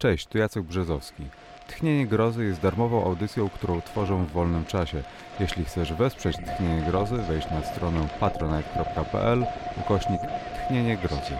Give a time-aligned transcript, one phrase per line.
[0.00, 1.22] Cześć, tu Jacek Brzezowski.
[1.68, 5.02] Tchnienie Grozy jest darmową audycją, którą tworzę w wolnym czasie.
[5.40, 9.46] Jeśli chcesz wesprzeć Tchnienie Grozy, wejdź na stronę patronite.pl
[9.80, 10.20] ukośnik
[10.54, 11.36] Tchnienie Grozy.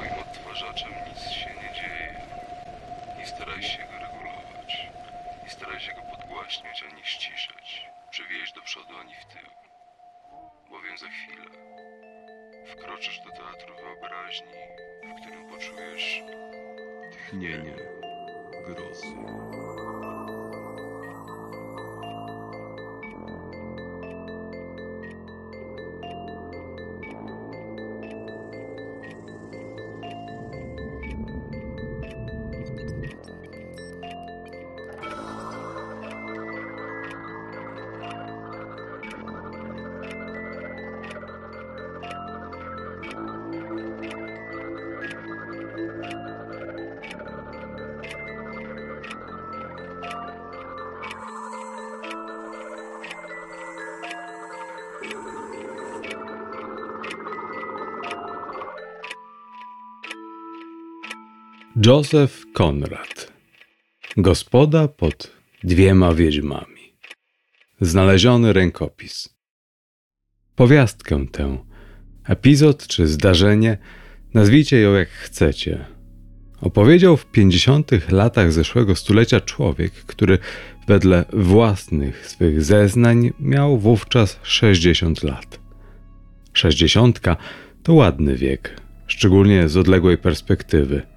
[61.90, 63.32] Józef Konrad.
[64.16, 65.32] Gospoda pod
[65.64, 66.94] dwiema wiedźmami.
[67.80, 69.28] Znaleziony rękopis.
[70.56, 71.58] Powiastkę tę,
[72.24, 73.78] epizod czy zdarzenie,
[74.34, 75.84] nazwijcie ją jak chcecie.
[76.60, 80.38] Opowiedział w pięćdziesiątych latach zeszłego stulecia człowiek, który
[80.86, 85.60] wedle własnych swych zeznań miał wówczas 60 lat.
[86.52, 87.36] Sześćdziesiątka
[87.82, 91.10] to ładny wiek, szczególnie z odległej perspektywy.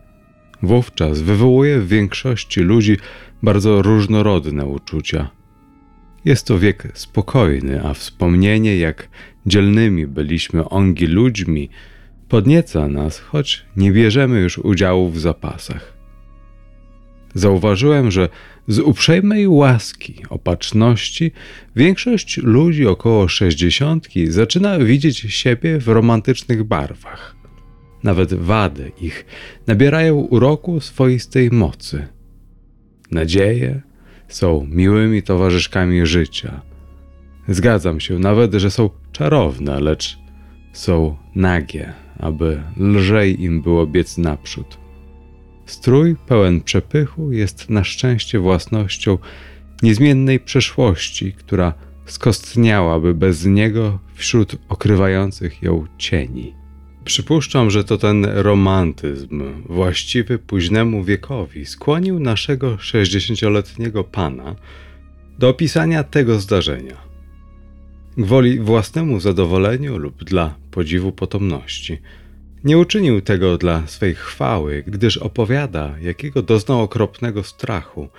[0.63, 2.97] Wówczas wywołuje w większości ludzi
[3.43, 5.29] bardzo różnorodne uczucia.
[6.25, 9.09] Jest to wiek spokojny, a wspomnienie, jak
[9.45, 11.69] dzielnymi byliśmy ongi ludźmi,
[12.29, 15.93] podnieca nas, choć nie bierzemy już udziału w zapasach.
[17.33, 18.29] Zauważyłem, że
[18.67, 21.31] z uprzejmej łaski, opatrzności,
[21.75, 27.42] większość ludzi około sześćdziesiątki zaczyna widzieć siebie w romantycznych barwach.
[28.03, 29.25] Nawet wady ich
[29.67, 32.07] nabierają uroku swoistej mocy.
[33.11, 33.81] Nadzieje
[34.27, 36.61] są miłymi towarzyszkami życia.
[37.47, 40.17] Zgadzam się nawet, że są czarowne, lecz
[40.73, 44.77] są nagie, aby lżej im było biec naprzód.
[45.65, 49.17] Strój pełen przepychu jest na szczęście własnością
[49.83, 51.73] niezmiennej przeszłości, która
[52.05, 56.62] skostniałaby bez niego wśród okrywających ją cieni.
[57.05, 64.55] Przypuszczam, że to ten romantyzm, właściwy późnemu wiekowi, skłonił naszego sześćdziesięcioletniego pana
[65.39, 66.97] do opisania tego zdarzenia.
[68.17, 71.97] Gwoli własnemu zadowoleniu lub dla podziwu potomności.
[72.63, 78.09] Nie uczynił tego dla swej chwały, gdyż opowiada, jakiego doznał okropnego strachu,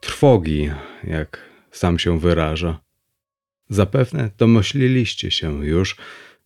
[0.00, 0.70] trwogi,
[1.04, 1.38] jak
[1.70, 2.80] sam się wyraża.
[3.68, 5.96] Zapewne domyśliliście się już,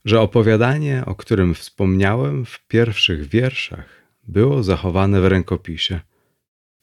[0.04, 3.88] że opowiadanie, o którym wspomniałem w pierwszych wierszach,
[4.28, 6.00] było zachowane w rękopisie.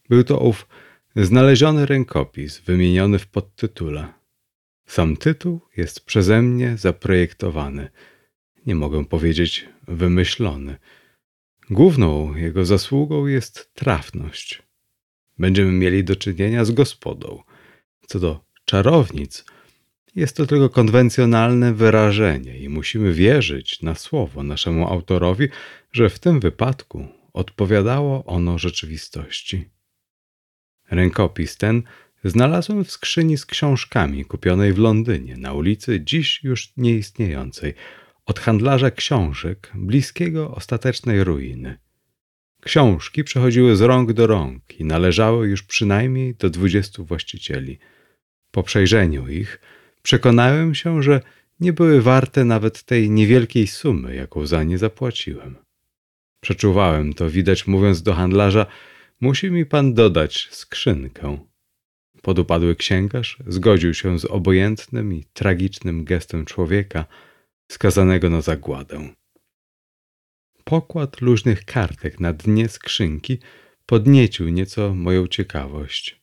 [0.09, 0.67] Był to ów
[1.15, 4.13] znaleziony rękopis wymieniony w podtytule.
[4.85, 7.89] Sam tytuł jest przeze mnie zaprojektowany,
[8.65, 10.77] nie mogę powiedzieć wymyślony.
[11.69, 14.63] Główną jego zasługą jest trafność.
[15.37, 17.43] Będziemy mieli do czynienia z gospodą.
[18.07, 19.45] Co do czarownic,
[20.15, 25.47] jest to tylko konwencjonalne wyrażenie i musimy wierzyć na słowo naszemu autorowi,
[25.91, 29.69] że w tym wypadku odpowiadało ono rzeczywistości.
[30.91, 31.83] Rękopis ten
[32.23, 37.73] znalazłem w skrzyni z książkami kupionej w Londynie na ulicy dziś już nieistniejącej
[38.25, 41.77] od handlarza książek bliskiego ostatecznej ruiny.
[42.61, 47.79] Książki przechodziły z rąk do rąk i należały już przynajmniej do dwudziestu właścicieli.
[48.51, 49.59] Po przejrzeniu ich
[50.03, 51.21] Przekonałem się, że
[51.59, 55.55] nie były warte nawet tej niewielkiej sumy, jaką za nie zapłaciłem.
[56.41, 58.65] Przeczuwałem to, widać mówiąc do handlarza,
[59.21, 61.37] musi mi pan dodać skrzynkę.
[62.21, 67.05] Podupadły księgarz zgodził się z obojętnym i tragicznym gestem człowieka
[67.71, 69.09] skazanego na zagładę.
[70.63, 73.39] Pokład luźnych kartek na dnie skrzynki
[73.85, 76.20] podniecił nieco moją ciekawość.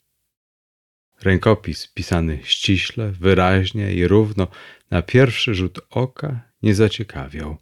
[1.22, 4.46] Rękopis pisany ściśle, wyraźnie i równo
[4.90, 7.56] na pierwszy rzut oka nie zaciekawiał.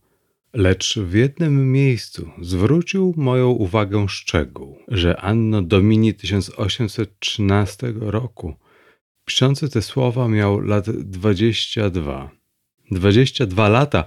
[0.53, 8.55] Lecz w jednym miejscu zwrócił moją uwagę szczegół, że Anno Domini 1813 roku
[9.25, 12.31] piszący te słowa miał lat 22.
[12.91, 14.05] 22 lata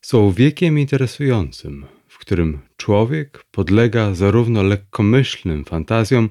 [0.00, 6.30] są wiekiem interesującym, w którym człowiek podlega zarówno lekkomyślnym fantazjom,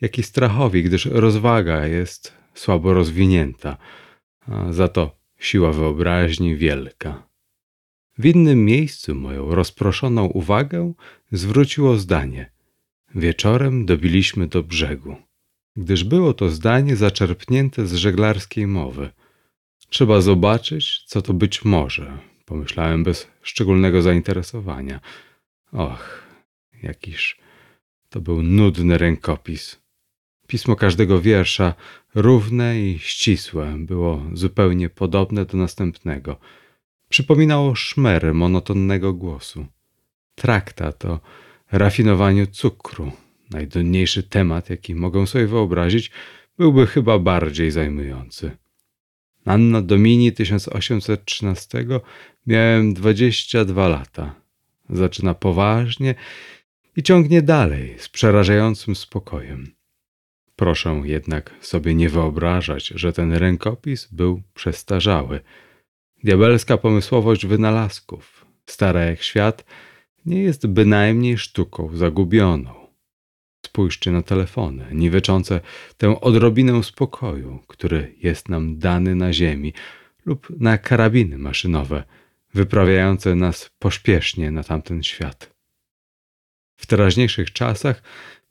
[0.00, 3.76] jak i strachowi, gdyż rozwaga jest słabo rozwinięta,
[4.48, 7.28] a za to siła wyobraźni wielka.
[8.18, 10.92] W innym miejscu moją rozproszoną uwagę
[11.32, 12.50] zwróciło zdanie.
[13.14, 15.16] Wieczorem dobiliśmy do brzegu,
[15.76, 19.10] gdyż było to zdanie zaczerpnięte z żeglarskiej mowy.
[19.88, 25.00] Trzeba zobaczyć, co to być może, pomyślałem bez szczególnego zainteresowania.
[25.72, 26.22] Och,
[26.82, 27.38] jakiż
[28.08, 29.85] to był nudny rękopis.
[30.46, 31.74] Pismo każdego wiersza,
[32.14, 36.36] równe i ścisłe, było zupełnie podobne do następnego.
[37.08, 39.66] Przypominało szmer monotonnego głosu.
[40.34, 41.20] Traktat o
[41.72, 43.12] rafinowaniu cukru,
[43.50, 46.10] najdonniejszy temat, jaki mogę sobie wyobrazić,
[46.58, 48.50] byłby chyba bardziej zajmujący.
[49.44, 51.86] Anno Domini 1813
[52.46, 54.34] miałem 22 lata.
[54.90, 56.14] Zaczyna poważnie
[56.96, 59.75] i ciągnie dalej z przerażającym spokojem.
[60.56, 65.40] Proszę jednak sobie nie wyobrażać, że ten rękopis był przestarzały.
[66.24, 69.64] Diabelska pomysłowość wynalazków, stara jak świat,
[70.26, 72.86] nie jest bynajmniej sztuką zagubioną.
[73.66, 75.60] Spójrzcie na telefony, niweczące
[75.96, 79.72] tę odrobinę spokoju, który jest nam dany na ziemi,
[80.26, 82.04] lub na karabiny maszynowe,
[82.54, 85.56] wyprawiające nas pośpiesznie na tamten świat.
[86.76, 88.02] W teraźniejszych czasach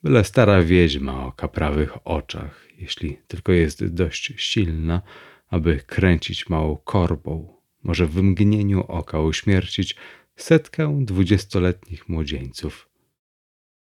[0.05, 5.01] byle stara wiedźma o kaprawych oczach, jeśli tylko jest dość silna,
[5.47, 9.95] aby kręcić małą korbą, może w mgnieniu oka uśmiercić
[10.35, 12.89] setkę dwudziestoletnich młodzieńców.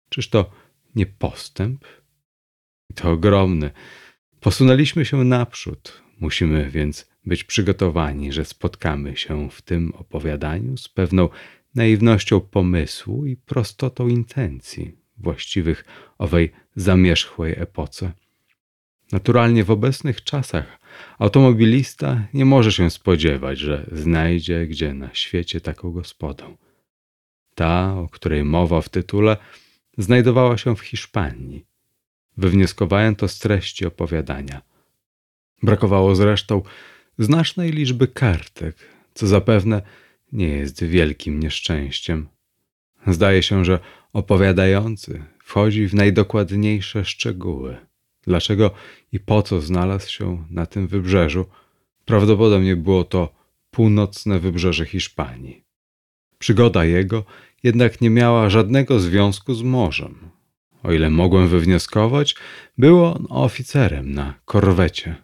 [0.08, 0.50] Czyż to
[0.94, 1.84] nie postęp?
[2.94, 3.70] To ogromny.
[4.40, 6.02] Posunęliśmy się naprzód.
[6.18, 11.28] Musimy więc być przygotowani, że spotkamy się w tym opowiadaniu z pewną
[11.74, 15.84] naiwnością pomysłu i prostotą intencji właściwych
[16.18, 18.12] owej zamierzchłej epoce.
[19.12, 20.78] Naturalnie w obecnych czasach
[21.18, 26.56] automobilista nie może się spodziewać, że znajdzie gdzie na świecie taką gospodę.
[27.54, 29.36] Ta, o której mowa w tytule,
[29.98, 31.66] znajdowała się w Hiszpanii.
[32.36, 34.62] Wywnioskowałem to z treści opowiadania.
[35.62, 36.62] Brakowało zresztą
[37.18, 38.76] znacznej liczby kartek,
[39.14, 39.82] co zapewne
[40.32, 42.28] nie jest wielkim nieszczęściem.
[43.06, 43.78] Zdaje się, że
[44.12, 47.76] opowiadający wchodzi w najdokładniejsze szczegóły.
[48.22, 48.70] Dlaczego
[49.12, 51.46] i po co znalazł się na tym wybrzeżu?
[52.04, 53.32] Prawdopodobnie było to
[53.70, 55.64] północne wybrzeże Hiszpanii.
[56.38, 57.24] Przygoda jego
[57.62, 60.30] jednak nie miała żadnego związku z morzem.
[60.82, 62.34] O ile mogłem wywnioskować,
[62.78, 65.16] był on oficerem na korwecie.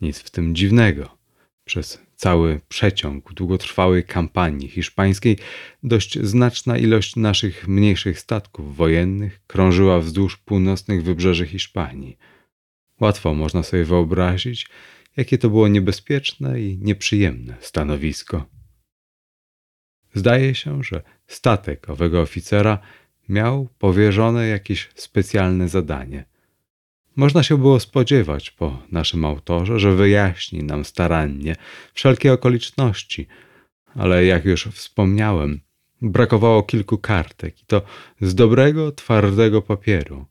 [0.00, 1.18] Nic w tym dziwnego.
[1.64, 5.38] Przez cały przeciąg długotrwałej kampanii hiszpańskiej
[5.82, 12.18] dość znaczna ilość naszych mniejszych statków wojennych krążyła wzdłuż północnych wybrzeży Hiszpanii.
[13.00, 14.68] Łatwo można sobie wyobrazić,
[15.16, 18.46] jakie to było niebezpieczne i nieprzyjemne stanowisko.
[20.14, 22.78] Zdaje się, że statek owego oficera
[23.28, 26.24] miał powierzone jakieś specjalne zadanie–
[27.16, 31.56] można się było spodziewać po naszym autorze, że wyjaśni nam starannie
[31.94, 33.26] wszelkie okoliczności,
[33.94, 35.60] ale jak już wspomniałem,
[36.02, 37.82] brakowało kilku kartek i to
[38.20, 40.26] z dobrego, twardego papieru.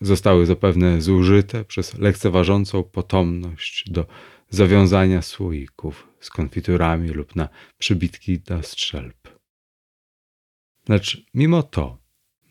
[0.00, 4.06] Zostały zapewne zużyte przez lekceważącą potomność do
[4.50, 7.48] zawiązania słoików z konfiturami lub na
[7.78, 9.28] przybitki dla strzelb.
[10.88, 11.97] Lecz mimo to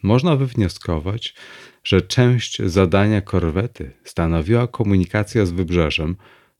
[0.03, 1.35] można wywnioskować,
[1.83, 6.15] że część zadania korwety stanowiła komunikacja z wybrzeżem,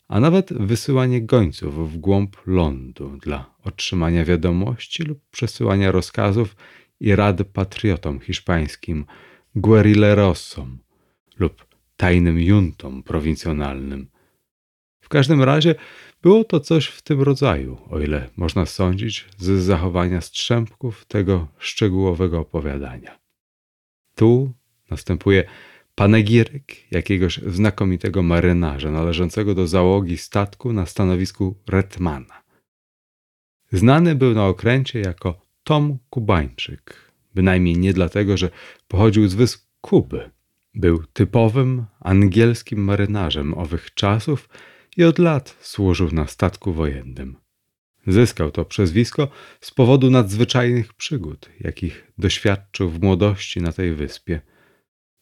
[0.08, 6.56] a nawet wysyłanie gońców w głąb lądu dla otrzymania wiadomości lub przesyłania rozkazów
[7.00, 9.06] i rad patriotom hiszpańskim,
[9.56, 10.80] guerillerosom
[11.40, 11.66] lub
[11.98, 14.10] tajnym juntom prowincjonalnym.
[15.02, 15.76] W każdym razie
[16.22, 22.40] było to coś w tym rodzaju, o ile można sądzić z zachowania strzępków tego szczegółowego
[22.40, 23.27] opowiadania.
[24.18, 24.54] Tu
[24.92, 25.44] następuje
[25.96, 32.44] panegiryk jakiegoś znakomitego marynarza należącego do załogi statku na stanowisku Retmana.
[33.72, 38.50] Znany był na okręcie jako Tom Kubańczyk, bynajmniej nie dlatego, że
[38.88, 40.30] pochodził z wysp Kuby.
[40.74, 44.50] Był typowym angielskim marynarzem owych czasów
[44.98, 47.36] i od lat służył na statku wojennym.
[48.08, 49.28] Zyskał to przezwisko
[49.62, 54.42] z powodu nadzwyczajnych przygód, jakich doświadczył w młodości na tej wyspie.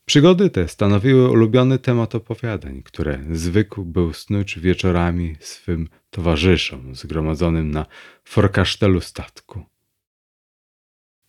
[0.06, 7.86] Przygody te stanowiły ulubiony temat opowiadań, które zwykł był snuć wieczorami swym towarzyszom zgromadzonym na
[8.24, 9.63] forkasztelu statku.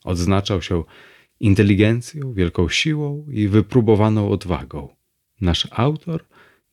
[0.04, 0.84] Odznaczał się
[1.40, 4.96] inteligencją, wielką siłą i wypróbowaną odwagą.
[5.40, 6.24] Nasz autor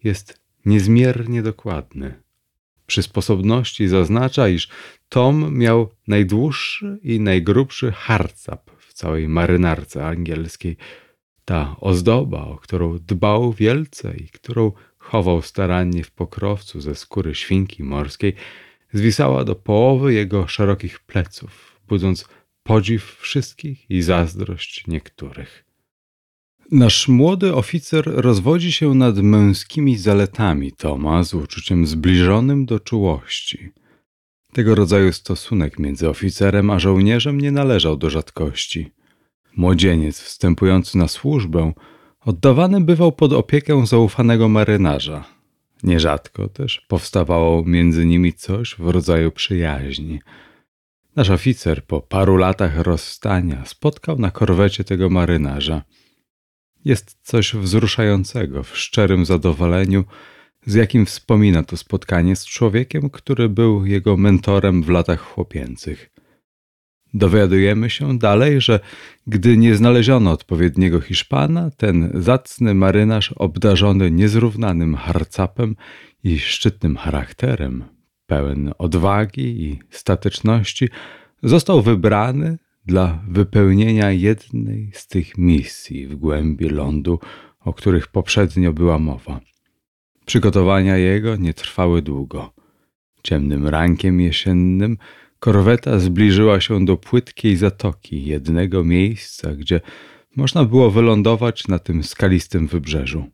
[0.04, 2.23] jest niezmiernie dokładny.
[2.88, 4.70] Przy sposobności zaznacza, iż
[5.10, 10.78] Tom miał najdłuższy i najgrubszy harcap w całej marynarce angielskiej.
[11.46, 17.84] Ta ozdoba, o którą dbał wielce i którą chował starannie w pokrowcu ze skóry świnki
[17.84, 18.36] morskiej,
[18.94, 22.28] zwisała do połowy jego szerokich pleców, budząc
[22.64, 25.73] podziw wszystkich i zazdrość niektórych.
[26.74, 33.70] Nasz młody oficer rozwodzi się nad męskimi zaletami Toma z uczuciem zbliżonym do czułości.
[34.54, 38.92] Tego rodzaju stosunek między oficerem a żołnierzem nie należał do rzadkości.
[39.56, 41.74] Młodzieniec wstępujący na służbę
[42.26, 45.26] oddawany bywał pod opiekę zaufanego marynarza.
[45.84, 50.20] Nierzadko też powstawało między nimi coś w rodzaju przyjaźni.
[51.16, 55.82] Nasz oficer po paru latach rozstania spotkał na korwecie tego marynarza.
[56.86, 60.04] Jest coś wzruszającego w szczerym zadowoleniu,
[60.66, 66.10] z jakim wspomina to spotkanie z człowiekiem, który był jego mentorem w latach chłopięcych.
[67.14, 68.80] Dowiadujemy się dalej, że
[69.28, 75.76] gdy nie znaleziono odpowiedniego Hiszpana, ten zacny marynarz, obdarzony niezrównanym harcapem
[76.24, 77.84] i szczytnym charakterem,
[78.26, 80.90] pełen odwagi i stateczności,
[81.44, 87.20] został wybrany dla wypełnienia jednej z tych misji w głębi lądu,
[87.60, 89.40] o których poprzednio była mowa.
[90.26, 92.54] Przygotowania jego nie trwały długo.
[93.24, 94.98] Ciemnym rankiem jesiennym
[95.40, 99.82] korweta zbliżyła się do płytkiej zatoki, jednego miejsca, gdzie
[100.36, 103.26] można było wylądować na tym skalistym wybrzeżu.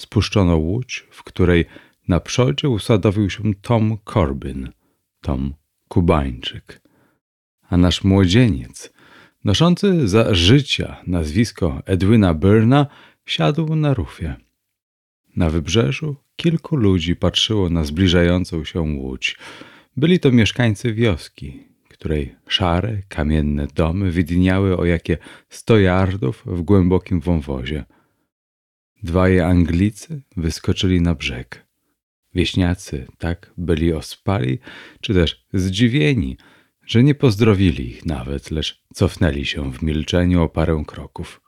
[0.00, 1.64] Spuszczono łódź, w której
[2.08, 4.68] na przodzie usadowił się Tom Corbin,
[5.20, 5.54] Tom
[5.88, 6.89] Kubańczyk.
[7.70, 8.92] A nasz młodzieniec,
[9.44, 12.86] noszący za życia nazwisko Edwina Byrna,
[13.26, 14.36] siadł na rufie.
[15.36, 19.38] Na wybrzeżu kilku ludzi patrzyło na zbliżającą się łódź.
[19.96, 27.20] Byli to mieszkańcy wioski, której szare, kamienne domy widniały o jakie sto yardów w głębokim
[27.20, 27.84] wąwozie.
[29.02, 31.66] Dwaj Anglicy wyskoczyli na brzeg.
[32.34, 34.58] Wieśniacy tak byli ospali,
[35.00, 36.36] czy też zdziwieni,
[36.90, 41.40] że nie pozdrowili ich nawet, lecz cofnęli się w milczeniu o parę kroków.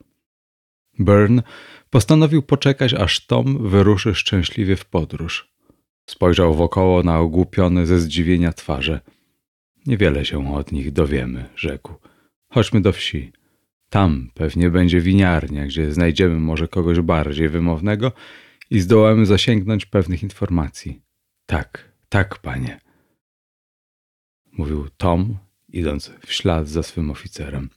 [0.98, 1.42] Byrne
[1.90, 5.52] postanowił poczekać, aż Tom wyruszy szczęśliwie w podróż.
[6.06, 9.00] Spojrzał wokoło na ogłupione ze zdziwienia twarze.
[9.86, 11.94] Niewiele się od nich dowiemy, rzekł.
[12.52, 13.32] Chodźmy do wsi.
[13.88, 18.12] Tam pewnie będzie winiarnia, gdzie znajdziemy może kogoś bardziej wymownego
[18.70, 21.02] i zdołamy zasięgnąć pewnych informacji.
[21.46, 22.80] Tak, tak, panie.
[24.52, 27.70] Mówił Tom, idąc w ślad za swym oficerem.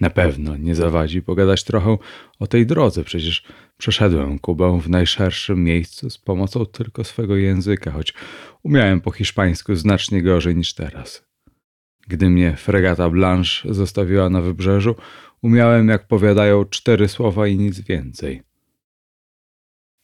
[0.00, 1.96] Na pewno nie zawadzi pogadać trochę
[2.38, 3.44] o tej drodze, przecież
[3.78, 8.14] przeszedłem Kubę w najszerszym miejscu z pomocą tylko swego języka, choć
[8.62, 11.24] umiałem po hiszpańsku znacznie gorzej niż teraz.
[12.08, 14.94] Gdy mnie fregata Blanche zostawiła na wybrzeżu,
[15.42, 18.42] umiałem, jak powiadają, cztery słowa i nic więcej.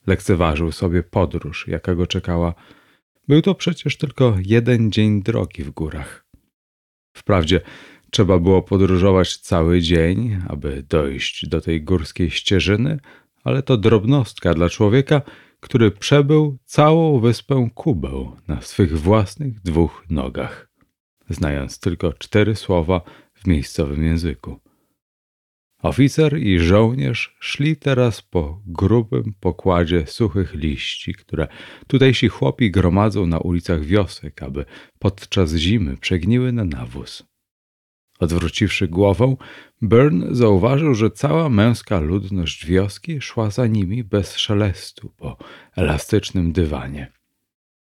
[0.06, 2.54] Lekceważył sobie podróż, jaka go czekała.
[3.28, 6.26] Był to przecież tylko jeden dzień drogi w górach.
[7.16, 7.60] Wprawdzie
[8.10, 12.98] trzeba było podróżować cały dzień, aby dojść do tej górskiej ścieżyny,
[13.44, 15.22] ale to drobnostka dla człowieka,
[15.60, 20.68] który przebył całą wyspę Kubę na swych własnych dwóch nogach,
[21.30, 23.00] znając tylko cztery słowa
[23.34, 24.60] w miejscowym języku.
[25.82, 31.48] Oficer i żołnierz szli teraz po grubym pokładzie suchych liści, które
[31.86, 34.64] tutejsi chłopi gromadzą na ulicach wiosek, aby
[34.98, 37.22] podczas zimy przegniły na nawóz.
[38.18, 39.36] Odwróciwszy głowę,
[39.82, 45.36] Byrne zauważył, że cała męska ludność wioski szła za nimi bez szelestu po
[45.76, 47.12] elastycznym dywanie.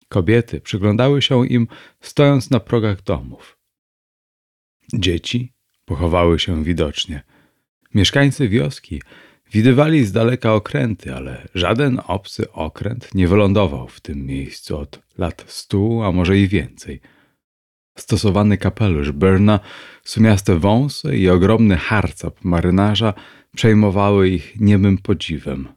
[0.09, 1.67] Kobiety przyglądały się im,
[2.01, 3.57] stojąc na progach domów.
[4.93, 5.53] Dzieci
[5.85, 7.23] pochowały się widocznie.
[7.93, 9.01] Mieszkańcy wioski
[9.51, 15.45] widywali z daleka okręty, ale żaden obcy okręt nie wylądował w tym miejscu od lat
[15.47, 17.01] stu, a może i więcej–
[17.99, 19.59] Stosowany kapelusz Berna,
[20.03, 23.13] sumiaste wąsy i ogromny harcap marynarza
[23.55, 25.67] przejmowały ich niemym podziwem.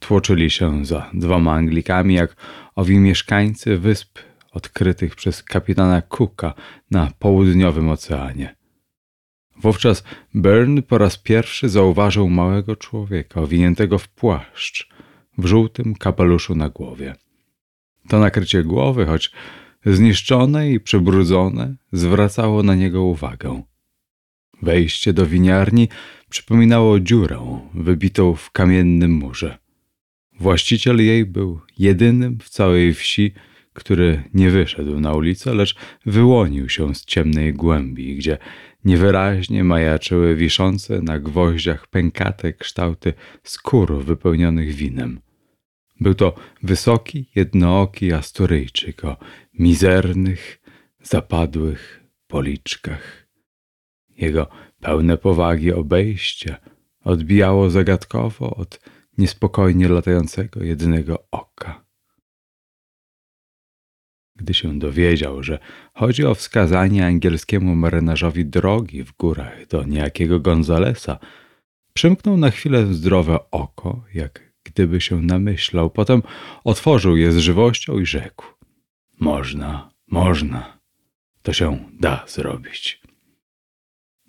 [0.00, 2.36] Tłoczyli się za dwoma Anglikami, jak
[2.74, 4.18] owi mieszkańcy wysp
[4.52, 6.54] odkrytych przez kapitana Cooka
[6.90, 8.57] na południowym oceanie.
[9.60, 14.88] Wówczas Byrne po raz pierwszy zauważył małego człowieka owiniętego w płaszcz,
[15.38, 17.14] w żółtym kapeluszu na głowie.
[18.08, 19.30] To nakrycie głowy, choć
[19.86, 23.62] zniszczone i przebrudzone, zwracało na niego uwagę.
[24.62, 25.88] Wejście do winiarni
[26.30, 29.58] przypominało dziurę wybitą w kamiennym murze.
[30.40, 33.32] Właściciel jej był jedynym w całej wsi,
[33.78, 38.38] który nie wyszedł na ulicę, lecz wyłonił się z ciemnej głębi, gdzie
[38.84, 45.20] niewyraźnie majaczyły wiszące na gwoździach pękate kształty skór wypełnionych winem.
[46.00, 49.16] Był to wysoki, jednooki Asturyjczyk o
[49.58, 50.60] mizernych,
[51.02, 53.28] zapadłych policzkach.
[54.16, 54.48] Jego
[54.80, 56.56] pełne powagi obejście
[57.04, 58.80] odbijało zagadkowo od
[59.18, 61.87] niespokojnie latającego jednego oka.
[64.38, 65.58] Gdy się dowiedział, że
[65.94, 71.18] chodzi o wskazanie angielskiemu marynarzowi drogi w górach do niejakiego Gonzalesa,
[71.92, 75.90] przymknął na chwilę zdrowe oko, jak gdyby się namyślał.
[75.90, 76.22] Potem
[76.64, 78.44] otworzył je z żywością i rzekł:
[79.20, 80.78] Można, można,
[81.42, 83.00] to się da zrobić.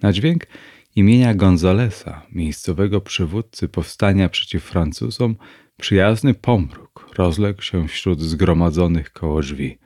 [0.01, 0.47] Na dźwięk
[0.95, 5.35] imienia Gonzalesa, miejscowego przywódcy powstania przeciw Francuzom,
[5.77, 9.77] przyjazny pomruk rozległ się wśród zgromadzonych koło drzwi.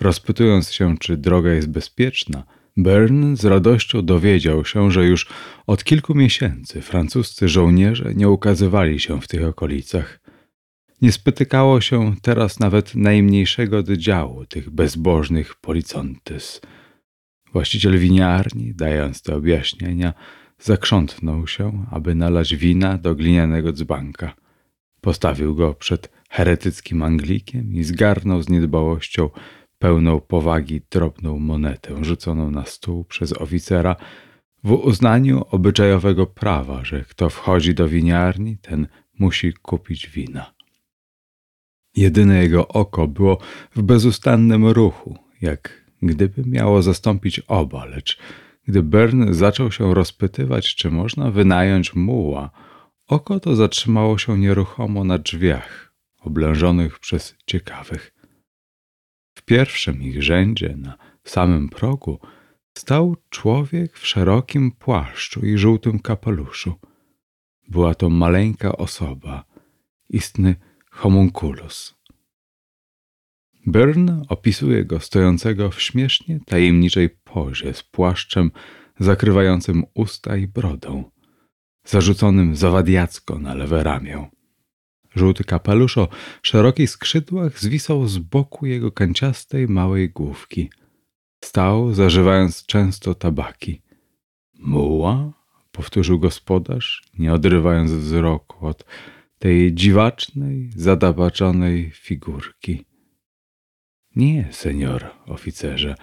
[0.00, 2.44] Rozpytując się, czy droga jest bezpieczna,
[2.76, 5.28] Bern z radością dowiedział się, że już
[5.66, 10.20] od kilku miesięcy francuscy żołnierze nie ukazywali się w tych okolicach.
[11.02, 16.60] Nie spotykało się teraz nawet najmniejszego oddziału tych bezbożnych policątys.
[17.52, 20.14] Właściciel winiarni, dając te objaśnienia,
[20.58, 24.34] zakrzątnął się, aby nalać wina do glinianego dzbanka.
[25.00, 29.30] Postawił go przed heretyckim Anglikiem i zgarnął z niedbałością
[29.80, 33.96] pełną powagi drobną monetę rzuconą na stół przez oficera
[34.64, 38.86] w uznaniu obyczajowego prawa, że kto wchodzi do winiarni, ten
[39.18, 40.54] musi kupić wina.
[41.96, 43.38] Jedyne jego oko było
[43.76, 48.18] w bezustannym ruchu, jak gdyby miało zastąpić oba, lecz
[48.68, 52.50] gdy Bern zaczął się rozpytywać, czy można wynająć muła,
[53.06, 58.19] oko to zatrzymało się nieruchomo na drzwiach, oblężonych przez ciekawych.
[59.40, 62.18] W pierwszym ich rzędzie, na samym progu,
[62.78, 66.74] stał człowiek w szerokim płaszczu i żółtym kapeluszu.
[67.68, 69.44] Była to maleńka osoba,
[70.08, 70.56] istny
[70.90, 71.94] homunculus.
[73.66, 78.50] Byrne opisuje go stojącego w śmiesznie tajemniczej pozie z płaszczem
[78.98, 81.10] zakrywającym usta i brodą,
[81.84, 84.30] zarzuconym zawadiacko na lewe ramię.
[85.14, 86.08] Żółty kapelusz o
[86.42, 90.70] szerokich skrzydłach zwisał z boku jego kanciastej małej główki.
[91.44, 93.82] Stał, zażywając często tabaki.
[94.58, 95.32] Muła?
[95.72, 98.84] powtórzył gospodarz, nie odrywając wzroku od
[99.38, 102.84] tej dziwacznej, zadabaczonej figurki.
[104.16, 105.94] Nie, senior oficerze,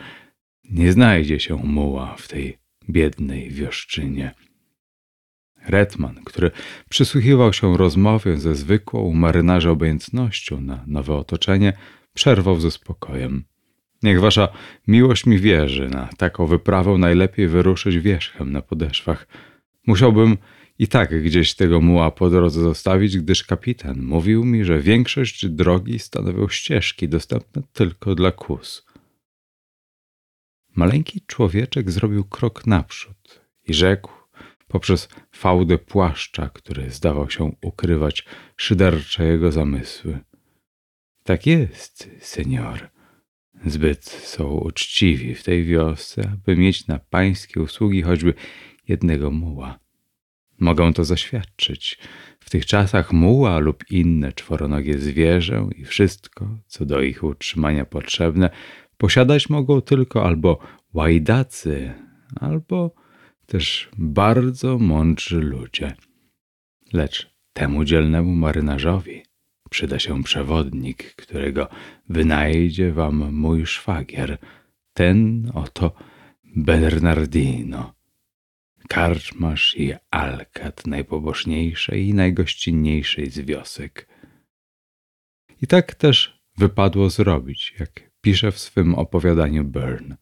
[0.69, 2.57] nie znajdzie się muła w tej
[2.89, 4.33] biednej wioszczynie.
[5.69, 6.51] Redman, który
[6.89, 11.73] przysłuchiwał się rozmowie ze zwykłą marynarza obojętnością na nowe otoczenie,
[12.13, 13.43] przerwał ze spokojem.
[14.03, 14.47] Niech wasza
[14.87, 19.27] miłość mi wierzy, na taką wyprawę najlepiej wyruszyć wierzchem na podeszwach.
[19.87, 20.37] Musiałbym
[20.79, 25.99] i tak gdzieś tego muła po drodze zostawić, gdyż kapitan mówił mi, że większość drogi
[25.99, 28.85] stanowią ścieżki dostępne tylko dla kus.
[30.75, 34.16] Maleńki człowieczek zrobił krok naprzód i rzekł
[34.67, 38.25] poprzez fałdę płaszcza, który zdawał się ukrywać
[38.57, 40.19] szydercze jego zamysły.
[41.23, 42.89] Tak jest, senior.
[43.65, 48.33] Zbyt są uczciwi w tej wiosce, aby mieć na pańskie usługi choćby
[48.87, 49.79] jednego muła.
[50.59, 51.97] Mogą to zaświadczyć.
[52.39, 58.49] W tych czasach muła lub inne czworonogie zwierzę i wszystko, co do ich utrzymania potrzebne,
[58.97, 60.59] posiadać mogą tylko albo
[60.93, 61.93] łajdacy,
[62.35, 62.95] albo
[63.47, 65.95] też bardzo mądrzy ludzie.
[66.93, 69.23] Lecz temu dzielnemu marynarzowi
[69.69, 71.67] przyda się przewodnik, którego
[72.09, 74.37] wynajdzie wam mój szwagier,
[74.93, 75.91] ten oto
[76.43, 77.93] Bernardino,
[78.87, 84.07] karczmasz i alkat najpobożniejszej i najgościnniejszej z wiosek.
[85.61, 90.17] I tak też wypadło zrobić, jak pisze w swym opowiadaniu Byrne.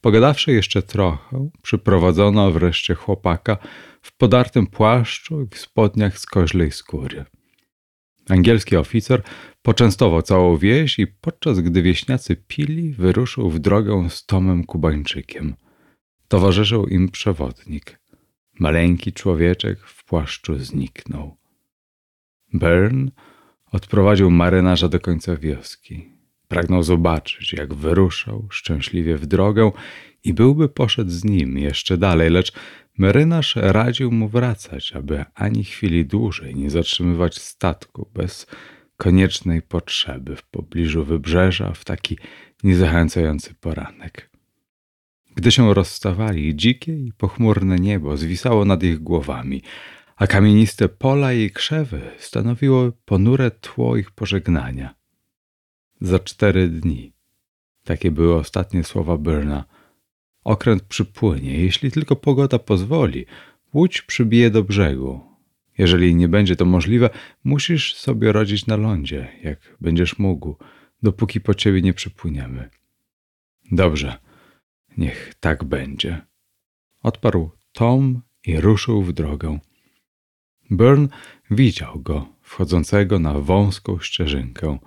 [0.00, 3.58] Pogadawszy jeszcze trochę, przyprowadzono wreszcie chłopaka
[4.02, 7.24] w podartym płaszczu i w spodniach z koźlej skóry.
[8.28, 9.22] Angielski oficer
[9.62, 15.54] poczęstował całą wieś i podczas gdy wieśniacy pili, wyruszył w drogę z Tomem Kubańczykiem.
[16.28, 18.00] Towarzyszył im przewodnik.
[18.60, 21.36] Maleńki człowieczek w płaszczu zniknął.
[22.52, 23.10] Byrne
[23.72, 26.09] odprowadził marynarza do końca wioski.
[26.50, 29.72] Pragnął zobaczyć, jak wyruszał szczęśliwie w drogę
[30.24, 32.52] i byłby poszedł z nim jeszcze dalej, lecz
[32.98, 38.46] marynarz radził mu wracać, aby ani chwili dłużej nie zatrzymywać statku bez
[38.96, 42.18] koniecznej potrzeby w pobliżu wybrzeża w taki
[42.64, 44.30] niezachęcający poranek.
[45.34, 49.62] Gdy się rozstawali, dzikie i pochmurne niebo zwisało nad ich głowami,
[50.16, 54.99] a kamieniste pola i krzewy stanowiło ponure tło ich pożegnania.
[56.00, 57.12] Za cztery dni.
[57.84, 59.64] Takie były ostatnie słowa Byrna.
[60.44, 63.26] Okręt przypłynie, jeśli tylko pogoda pozwoli.
[63.74, 65.20] Łódź przybije do brzegu.
[65.78, 67.10] Jeżeli nie będzie to możliwe,
[67.44, 70.56] musisz sobie rodzić na lądzie, jak będziesz mógł,
[71.02, 72.70] dopóki po ciebie nie przypłyniemy.
[73.72, 74.18] Dobrze,
[74.96, 76.26] niech tak będzie.
[77.02, 79.58] Odparł Tom i ruszył w drogę.
[80.70, 81.08] Burn
[81.50, 84.78] widział go, wchodzącego na wąską ścieżynkę.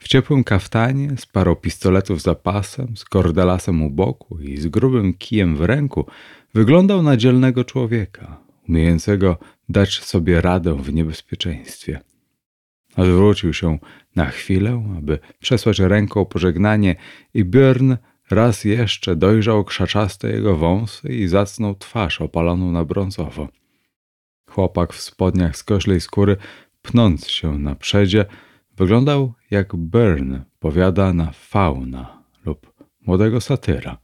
[0.00, 5.14] W ciepłym kaftanie, z parą pistoletów za pasem, z kordelasem u boku i z grubym
[5.14, 6.06] kijem w ręku,
[6.54, 12.00] wyglądał na dzielnego człowieka, umiejącego dać sobie radę w niebezpieczeństwie.
[12.96, 13.78] Odwrócił się
[14.16, 16.96] na chwilę, aby przesłać ręką pożegnanie
[17.34, 17.96] i Björn
[18.30, 23.48] raz jeszcze dojrzał krzaczaste jego wąsy i zacnął twarz opaloną na brązowo.
[24.50, 26.36] Chłopak w spodniach z koślej skóry,
[26.82, 28.24] pnąc się na przedzie,
[28.80, 32.72] wyglądał jak Byrne powiada na fauna lub
[33.06, 33.98] młodego satyra.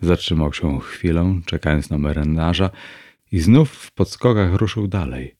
[0.00, 2.70] Zatrzymał się chwilę, czekając na marynarza
[3.32, 5.36] i znów w podskokach ruszył dalej.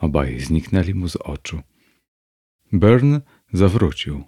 [0.00, 1.60] Obaj zniknęli mu z oczu.
[2.72, 3.20] Byrne
[3.52, 4.24] zawrócił.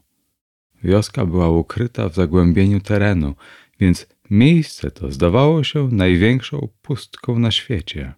[0.82, 3.34] Wioska była ukryta w zagłębieniu terenu,
[3.80, 8.14] więc miejsce to zdawało się największą pustką na świecie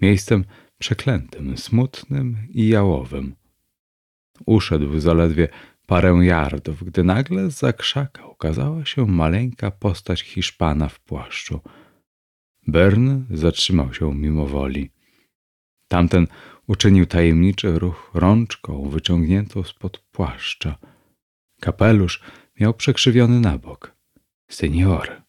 [0.00, 0.44] miejscem
[0.78, 3.34] przeklętym, smutnym i jałowym.
[4.46, 5.48] Uszedł zaledwie
[5.86, 11.60] parę yardów, gdy nagle za krzaka ukazała się maleńka postać Hiszpana w płaszczu.
[12.66, 14.90] Bern zatrzymał się mimowoli.
[15.88, 16.26] Tamten
[16.66, 20.78] uczynił tajemniczy ruch rączką wyciągniętą spod płaszcza.
[21.60, 22.22] Kapelusz
[22.60, 23.96] miał przekrzywiony na bok.
[24.48, 25.22] Senior,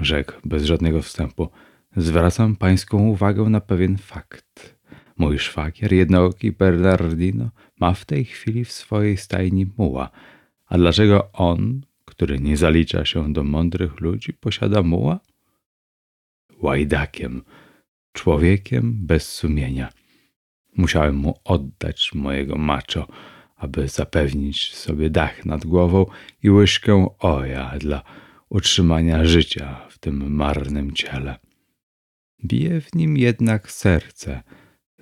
[0.00, 1.48] rzekł bez żadnego wstępu,
[1.96, 4.78] Zwracam pańską uwagę na pewien fakt.
[5.22, 10.10] Mój szwagier, jednooki Bernardino, ma w tej chwili w swojej stajni muła.
[10.66, 15.20] A dlaczego on, który nie zalicza się do mądrych ludzi, posiada muła?
[16.62, 17.42] Łajdakiem,
[18.12, 19.92] człowiekiem bez sumienia.
[20.76, 23.08] Musiałem mu oddać mojego maczo,
[23.56, 26.06] aby zapewnić sobie dach nad głową
[26.42, 28.02] i łyżkę oja dla
[28.48, 31.38] utrzymania życia w tym marnym ciele.
[32.44, 34.42] Bije w nim jednak serce,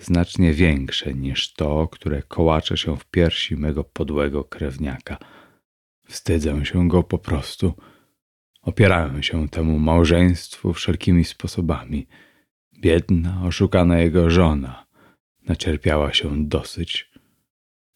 [0.00, 5.18] znacznie większe niż to, które kołacze się w piersi mego podłego krewniaka.
[6.06, 7.74] Wstydzę się go po prostu.
[8.62, 12.06] Opierałem się temu małżeństwu wszelkimi sposobami.
[12.80, 14.86] Biedna, oszukana jego żona
[15.42, 17.10] nacierpiała się dosyć.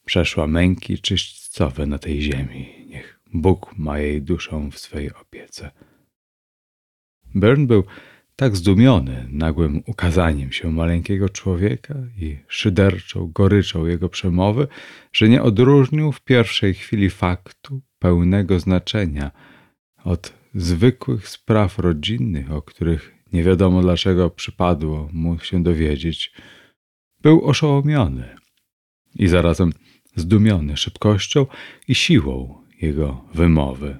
[0.04, 2.86] Przeszła męki czyśćcowe na tej ziemi.
[2.88, 5.70] Niech Bóg ma jej duszę w swej opiece.
[7.34, 7.84] Byrne był
[8.36, 14.68] tak zdumiony nagłym ukazaniem się maleńkiego człowieka i szyderczą goryczą jego przemowy,
[15.12, 19.30] że nie odróżnił w pierwszej chwili faktu pełnego znaczenia
[20.04, 26.32] od zwykłych spraw rodzinnych, o których nie wiadomo dlaczego przypadło mu się dowiedzieć.
[27.20, 28.36] Był oszołomiony
[29.14, 29.72] i zarazem
[30.16, 31.46] zdumiony szybkością
[31.88, 33.98] i siłą jego wymowy,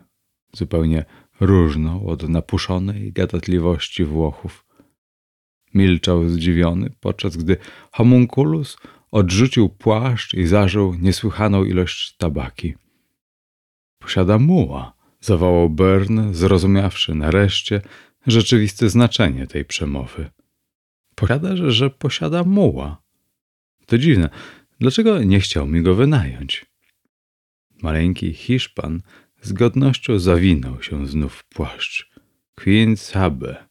[0.53, 1.05] zupełnie
[1.47, 4.67] różną od napuszonej gadatliwości Włochów.
[5.75, 7.57] Milczał zdziwiony, podczas gdy
[7.93, 8.77] homunculus
[9.11, 12.75] odrzucił płaszcz i zażył niesłychaną ilość tabaki.
[13.99, 17.81] Posiada muła, zawołał Byrne, zrozumiawszy nareszcie
[18.27, 20.31] rzeczywiste znaczenie tej przemowy.
[21.15, 23.03] Posiada, że, że posiada muła.
[23.87, 24.31] To dziwne,
[24.81, 26.67] dlaczego nie chciał mi go wynająć?
[27.83, 29.03] Maleńki Hiszpan
[29.45, 32.11] z godnością zawinął się znów w płaszcz.
[32.55, 33.65] Queen Sabe,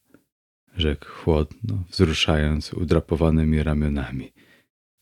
[0.75, 4.33] rzekł chłodno, wzruszając udrapowanymi ramionami.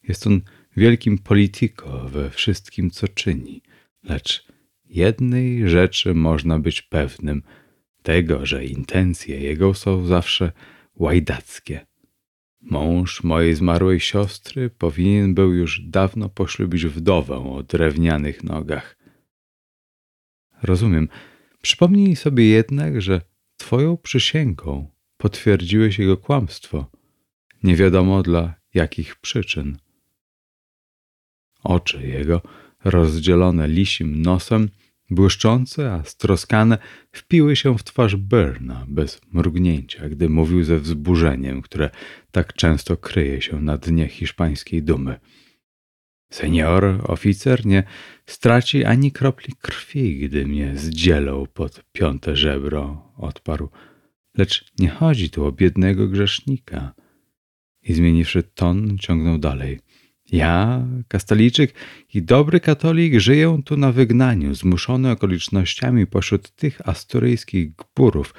[0.04, 0.42] Jest on
[0.78, 3.62] wielkim politiko we wszystkim, co czyni,
[4.04, 4.48] lecz
[4.86, 7.44] jednej rzeczy można być pewnym,
[8.04, 10.52] tego, że intencje jego są zawsze
[10.96, 11.86] łajdackie.
[12.62, 19.01] Mąż mojej zmarłej siostry powinien był już dawno poślubić wdowę o drewnianych nogach.
[20.64, 21.08] Rozumiem.
[21.62, 23.22] Przypomnij sobie jednak, że
[23.62, 26.92] Twoją przysięgą potwierdziłeś jego kłamstwo.
[27.64, 29.78] Nie wiadomo dla jakich przyczyn.
[31.64, 32.42] Oczy jego,
[32.84, 34.70] rozdzielone lisim nosem,
[35.10, 36.78] błyszczące, a stroskane,
[37.12, 41.90] wpiły się w twarz Berna bez mrugnięcia, gdy mówił ze wzburzeniem, które
[42.32, 45.20] tak często kryje się na dnie hiszpańskiej dumy.
[46.32, 47.84] Senior, oficer, nie
[48.26, 53.70] straci ani kropli krwi, gdy mnie zdzielą pod piąte żebro, odparł.
[54.38, 56.94] Lecz nie chodzi tu o biednego grzesznika.
[57.84, 59.80] I zmieniwszy ton, ciągnął dalej.
[60.32, 61.74] Ja, Kastalijczyk
[62.14, 68.34] i dobry katolik żyję tu na wygnaniu, zmuszony okolicznościami pośród tych asturyjskich gburów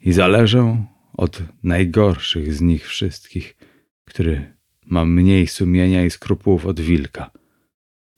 [0.00, 3.56] i zależę od najgorszych z nich wszystkich,
[4.04, 4.54] który
[4.86, 7.30] ma mniej sumienia i skrupułów od wilka.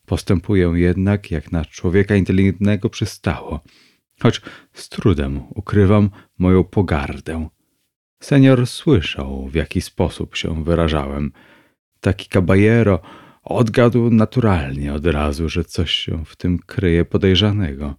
[0.06, 3.60] Postępuję jednak, jak na człowieka inteligentnego przystało,
[4.22, 4.40] choć
[4.72, 7.48] z trudem ukrywam moją pogardę.
[8.22, 11.32] Senior słyszał, w jaki sposób się wyrażałem.
[12.00, 13.00] Taki caballero
[13.42, 17.94] odgadł naturalnie od razu, że coś się w tym kryje podejrzanego.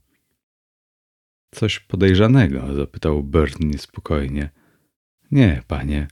[1.52, 2.76] Coś podejrzanego?
[2.76, 4.50] zapytał Bert niespokojnie.
[5.32, 6.08] Nie, panie.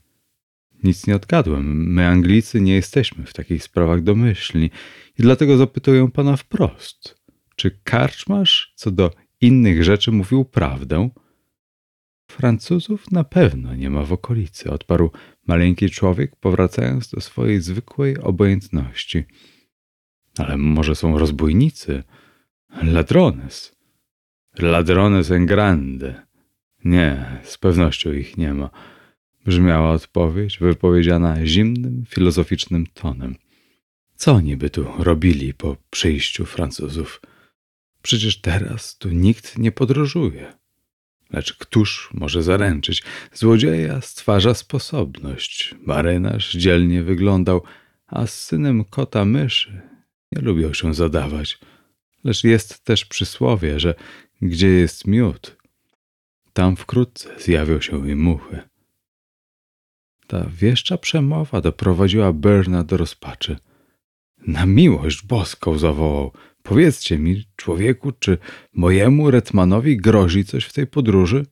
[0.86, 1.94] Nic nie odgadłem.
[1.94, 4.70] My, Anglicy, nie jesteśmy w takich sprawach domyślni
[5.20, 7.22] i dlatego zapytuję pana wprost.
[7.56, 11.10] Czy karczmasz co do innych rzeczy mówił prawdę?
[12.32, 15.12] Francuzów na pewno nie ma w okolicy, odparł
[15.48, 19.24] maleńki człowiek, powracając do swojej zwykłej obojętności.
[20.38, 22.04] Ale może są rozbójnicy?
[22.84, 23.76] Ladrones.
[24.60, 26.26] Ladrones en grande.
[26.84, 28.95] Nie, z pewnością ich nie ma.
[29.46, 33.36] Brzmiała odpowiedź, wypowiedziana zimnym, filozoficznym tonem.
[34.16, 37.22] Co oni by tu robili po przyjściu Francuzów?
[38.02, 40.54] Przecież teraz tu nikt nie podróżuje.
[41.30, 43.04] Lecz któż może zaręczyć?
[43.34, 45.76] Złodzieja stwarza sposobność.
[45.82, 47.64] Marynarz dzielnie wyglądał,
[48.08, 49.82] a z synem kota myszy
[50.32, 51.60] nie lubią się zadawać.
[52.24, 53.96] Lecz jest też przysłowie, że
[54.42, 55.58] gdzie jest miód,
[56.54, 58.62] tam wkrótce zjawią się i muchy.
[60.28, 63.58] Ta wieszcza przemowa doprowadziła Berna do rozpaczy.
[64.48, 66.32] Na miłość boską zawołał.
[66.64, 68.38] Powiedzcie mi, człowieku, czy
[68.74, 71.46] mojemu Retmanowi grozi coś w tej podróży?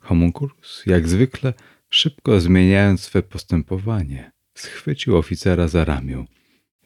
[0.00, 1.54] Homunculus, jak zwykle,
[1.90, 6.24] szybko zmieniając swe postępowanie, schwycił oficera za ramię.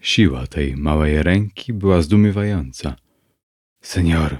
[0.01, 2.97] Siła tej małej ręki była zdumiewająca.
[3.83, 4.37] Senior,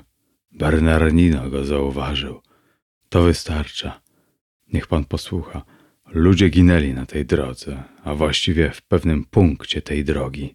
[0.53, 2.41] Bernardino go zauważył.
[3.09, 4.01] To wystarcza.
[4.73, 5.65] Niech pan posłucha.
[6.15, 10.55] Ludzie ginęli na tej drodze, a właściwie w pewnym punkcie tej drogi.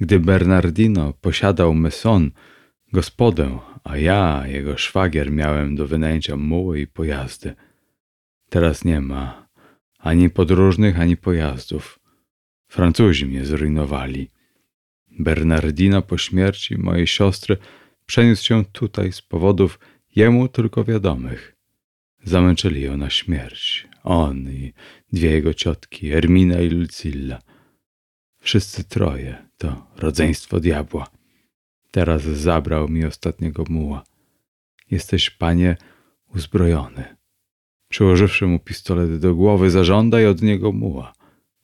[0.00, 2.30] Gdy Bernardino posiadał Messon,
[2.92, 7.54] gospodę, a ja, jego szwagier, miałem do wynajęcia muły i pojazdy.
[8.48, 9.48] Teraz nie ma
[9.98, 11.98] ani podróżnych, ani pojazdów.
[12.68, 14.30] Francuzi mnie zrujnowali.
[15.18, 17.56] Bernardino po śmierci mojej siostry
[18.06, 19.78] przeniósł się tutaj z powodów
[20.16, 21.55] jemu tylko wiadomych.
[22.26, 23.88] Zamęczyli ją na śmierć.
[24.04, 24.72] On i
[25.12, 27.38] dwie jego ciotki, Ermina i Lucilla.
[28.40, 31.06] Wszyscy troje to rodzeństwo diabła.
[31.90, 34.04] Teraz zabrał mi ostatniego muła.
[34.90, 35.76] Jesteś, panie,
[36.34, 37.16] uzbrojony.
[37.88, 41.12] Przyłożywszy mu pistolet do głowy, zażądaj od niego muła.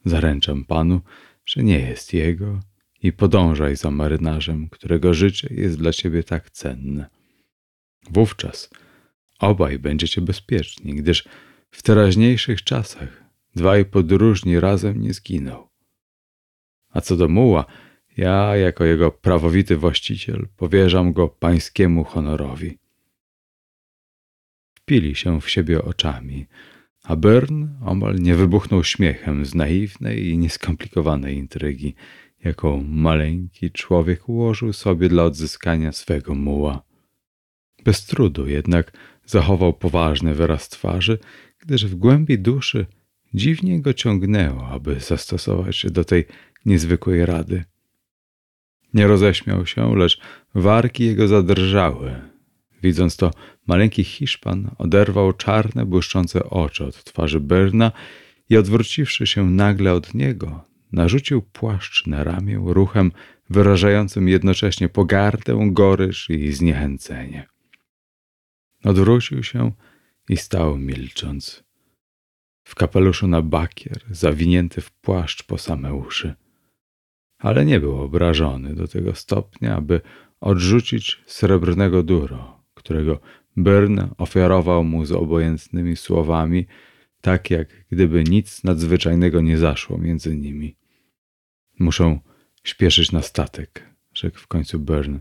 [0.05, 1.01] Zaręczam panu,
[1.45, 2.61] że nie jest jego
[3.03, 7.07] i podążaj za marynarzem, którego życie jest dla ciebie tak cenne.
[8.11, 8.71] Wówczas
[9.43, 11.25] obaj będziecie bezpieczni, gdyż
[11.71, 13.25] w teraźniejszych czasach
[13.57, 15.69] dwaj podróżni razem nie zginą.
[16.91, 17.65] A co do muła,
[18.17, 22.79] ja, jako jego prawowity właściciel, powierzam go pańskiemu honorowi.
[24.75, 26.47] Wpili się w siebie oczami,
[27.03, 31.95] a Byrne omal nie wybuchnął śmiechem z naiwnej i nieskomplikowanej intrygi,
[32.45, 36.83] jaką maleńki człowiek ułożył sobie dla odzyskania swego muła.
[37.85, 38.93] Bez trudu jednak
[39.33, 41.19] zachował poważny wyraz twarzy,
[41.59, 42.87] gdyż w głębi duszy
[43.35, 46.25] dziwnie go ciągnęło, aby zastosować się do tej
[46.67, 47.65] niezwykłej rady.
[48.95, 50.21] Nie roześmiał się, lecz
[50.55, 52.15] warki jego zadrżały.
[52.83, 53.31] Widząc to,
[53.67, 57.93] maleńki Hiszpan oderwał czarne, błyszczące oczy od twarzy Berna
[58.51, 63.13] i odwróciwszy się nagle od niego, narzucił płaszcz na ramię ruchem
[63.51, 67.52] wyrażającym jednocześnie pogardę, goryż i zniechęcenie.
[68.85, 69.73] Odwrócił się
[70.29, 71.65] i stał milcząc.
[72.65, 76.35] W kapeluszu na bakier, zawinięty w płaszcz po same uszy
[77.43, 80.01] ale nie był obrażony do tego stopnia, aby
[80.41, 83.21] odrzucić srebrnego duro, którego
[83.57, 86.67] Byrn ofiarował mu z obojętnymi słowami,
[87.21, 90.77] tak jak gdyby nic nadzwyczajnego nie zaszło między nimi.
[91.79, 92.21] Muszą
[92.65, 95.19] śpieszyć na statek, rzekł w końcu Byrn.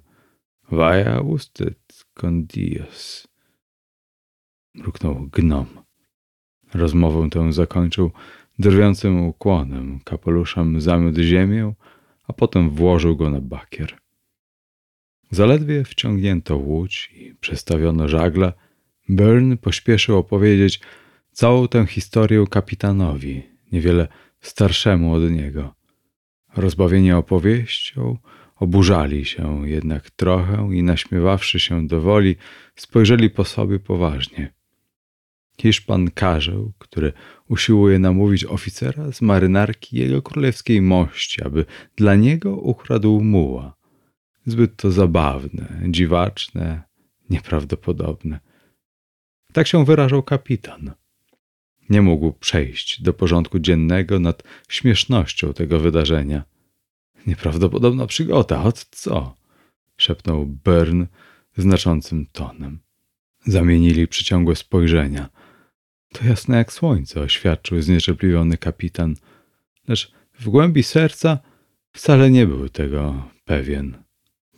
[0.71, 3.28] Vaya usted con Dios.
[4.75, 5.65] Mruknął gnom.
[6.73, 8.12] Rozmowę tę zakończył
[8.60, 9.99] drwiącym ukłonem.
[10.03, 11.73] Kapeluszem zamiótł ziemię,
[12.27, 13.97] a potem włożył go na bakier.
[15.31, 18.53] Zaledwie wciągnięto łódź i przestawiono żagle,
[19.10, 20.79] Byrne pośpieszył opowiedzieć
[21.31, 24.07] całą tę historię kapitanowi, niewiele
[24.39, 25.75] starszemu od niego.
[26.55, 28.17] Rozbawieni opowieścią,
[28.55, 32.36] oburzali się jednak trochę i naśmiewawszy się do woli,
[32.75, 34.61] spojrzeli po sobie poważnie.
[35.59, 37.13] Hiszpan Karzeł, który
[37.49, 43.75] usiłuje namówić oficera z marynarki jego królewskiej mości, aby dla niego ukradł muła.
[44.45, 46.83] Zbyt to zabawne, dziwaczne,
[47.29, 48.39] nieprawdopodobne.
[49.53, 50.91] Tak się wyrażał kapitan.
[51.89, 56.43] Nie mógł przejść do porządku dziennego nad śmiesznością tego wydarzenia.
[57.27, 59.35] Nieprawdopodobna przygoda, od co?
[59.97, 61.07] szepnął Byrne
[61.57, 62.79] znaczącym tonem.
[63.45, 65.29] Zamienili przyciągłe spojrzenia.
[66.13, 69.15] To jasne jak słońce, oświadczył zniecierpliwiony kapitan,
[69.88, 71.39] lecz w głębi serca
[71.91, 73.97] wcale nie był tego pewien.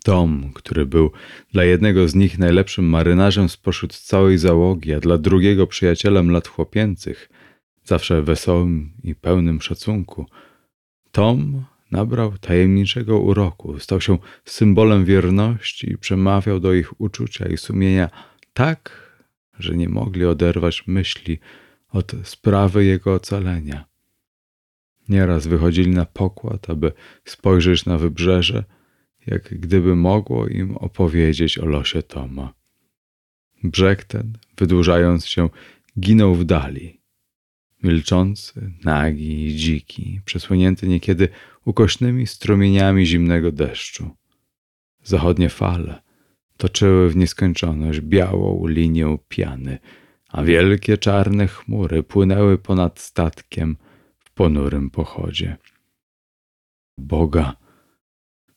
[0.03, 1.11] Tom, który był
[1.51, 7.29] dla jednego z nich najlepszym marynarzem spośród całej załogi, a dla drugiego przyjacielem lat chłopięcych,
[7.83, 10.25] zawsze wesołym i pełnym szacunku,
[11.11, 18.09] Tom nabrał tajemniczego uroku, stał się symbolem wierności i przemawiał do ich uczucia i sumienia
[18.53, 19.02] tak,
[19.59, 21.39] że nie mogli oderwać myśli
[21.89, 23.85] od sprawy jego ocalenia.
[25.09, 26.91] Nieraz wychodzili na pokład, aby
[27.25, 28.63] spojrzeć na wybrzeże,
[29.27, 32.53] jak gdyby mogło im opowiedzieć o losie Toma.
[33.63, 35.49] Brzeg ten, wydłużając się,
[35.99, 37.01] ginął w dali.
[37.83, 41.29] Milczący, nagi i dziki, przesłonięty niekiedy
[41.65, 44.09] ukośnymi strumieniami zimnego deszczu.
[45.03, 46.02] Zachodnie fale
[46.63, 49.79] toczyły w nieskończoność białą linię piany,
[50.29, 53.77] a wielkie czarne chmury płynęły ponad statkiem
[54.19, 55.57] w ponurym pochodzie.
[56.97, 57.55] Boga,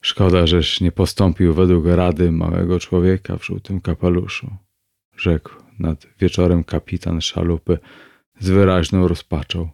[0.00, 4.56] szkoda, żeś nie postąpił według rady małego człowieka w żółtym kapeluszu,
[5.16, 7.78] rzekł nad wieczorem kapitan szalupy
[8.40, 9.70] z wyraźną rozpaczą.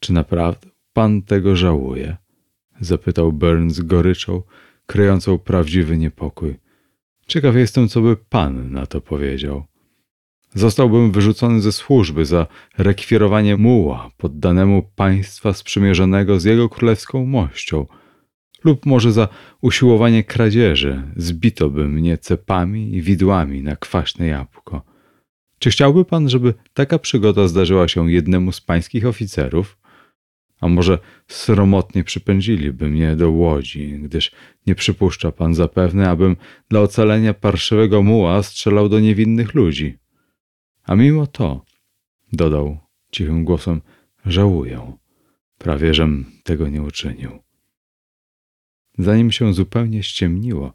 [0.00, 2.16] Czy naprawdę pan tego żałuje?
[2.80, 4.42] zapytał Burns goryczą,
[4.86, 6.67] kryjącą prawdziwy niepokój.
[7.28, 9.64] Ciekaw jestem, co by pan na to powiedział.
[10.54, 12.46] Zostałbym wyrzucony ze służby za
[12.78, 17.86] rekwirowanie muła poddanemu państwa sprzymierzonego z jego królewską mością,
[18.64, 19.28] lub może za
[19.60, 24.82] usiłowanie kradzieży zbito by mnie cepami i widłami na kwaśne jabłko.
[25.58, 29.78] Czy chciałby pan, żeby taka przygoda zdarzyła się jednemu z pańskich oficerów?
[30.60, 34.32] A może sromotnie przypędziliby mnie do łodzi, gdyż
[34.66, 36.36] nie przypuszcza pan zapewne, abym
[36.68, 39.98] dla ocalenia parszywego muła strzelał do niewinnych ludzi.
[40.84, 41.64] A mimo to,
[42.32, 42.78] dodał
[43.10, 43.80] cichym głosem,
[44.26, 44.92] żałuję.
[45.58, 47.38] Prawie żem tego nie uczynił.
[48.98, 50.72] Zanim się zupełnie ściemniło,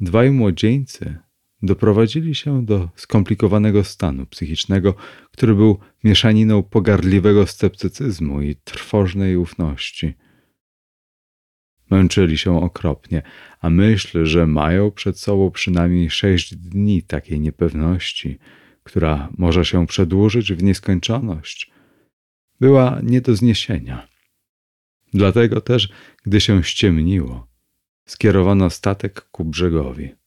[0.00, 1.18] dwaj młodzieńcy
[1.62, 4.94] doprowadzili się do skomplikowanego stanu psychicznego,
[5.30, 10.14] który był mieszaniną pogardliwego sceptycyzmu i trwożnej ufności.
[11.90, 13.22] Męczyli się okropnie,
[13.60, 18.38] a myśl, że mają przed sobą przynajmniej sześć dni takiej niepewności,
[18.82, 21.70] która może się przedłużyć w nieskończoność,
[22.60, 24.08] była nie do zniesienia.
[25.14, 25.88] Dlatego też,
[26.24, 27.46] gdy się ściemniło,
[28.06, 30.21] skierowano statek ku brzegowi.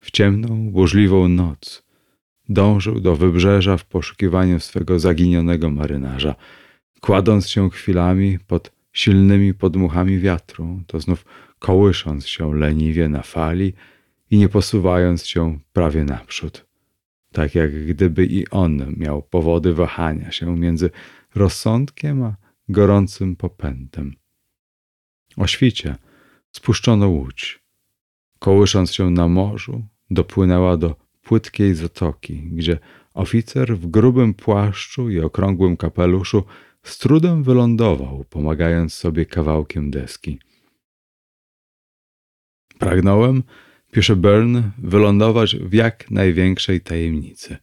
[0.00, 1.90] W ciemną, burzliwą noc
[2.50, 6.34] dążył do wybrzeża w poszukiwaniu swego zaginionego marynarza,
[7.00, 11.24] kładąc się chwilami pod silnymi podmuchami wiatru, to znów
[11.58, 13.72] kołysząc się leniwie na fali
[14.30, 16.66] i nie posuwając się prawie naprzód,
[17.32, 20.90] tak jak gdyby i on miał powody wahania się między
[21.34, 22.36] rozsądkiem a
[22.68, 24.14] gorącym popędem.
[25.36, 25.96] O świcie
[26.52, 27.59] spuszczono łódź.
[28.40, 32.78] Kołysząc się na morzu, dopłynęła do płytkiej zatoki, gdzie
[33.14, 36.44] oficer w grubym płaszczu i okrągłym kapeluszu
[36.82, 40.38] z trudem wylądował, pomagając sobie kawałkiem deski.
[42.78, 43.42] Pragnąłem,
[43.92, 47.56] pisze Byrne, wylądować w jak największej tajemnicy.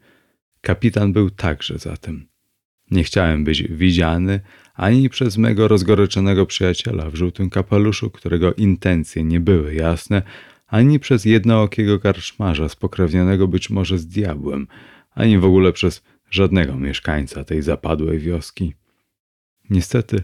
[0.62, 2.28] Kapitan był także za tym.
[2.92, 4.40] Nie chciałem być widziany
[4.74, 10.22] ani przez mego rozgoryczonego przyjaciela w żółtym kapeluszu, którego intencje nie były jasne,
[10.68, 14.68] ani przez jednookiego karczmarza spokrewnionego być może z diabłem,
[15.12, 18.74] ani w ogóle przez żadnego mieszkańca tej zapadłej wioski.
[19.70, 20.24] Niestety,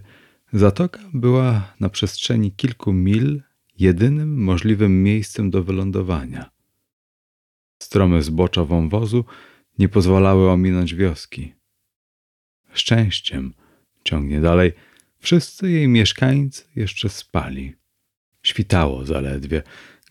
[0.53, 3.41] zatoka była na przestrzeni kilku mil
[3.79, 6.49] jedynym możliwym miejscem do wylądowania.
[7.79, 9.25] Strome zbocza wąwozu
[9.79, 11.53] nie pozwalały ominąć wioski.
[12.73, 13.53] Szczęściem,
[14.03, 14.73] ciągnie dalej,
[15.19, 17.75] wszyscy jej mieszkańcy jeszcze spali.
[18.43, 19.63] Świtało zaledwie,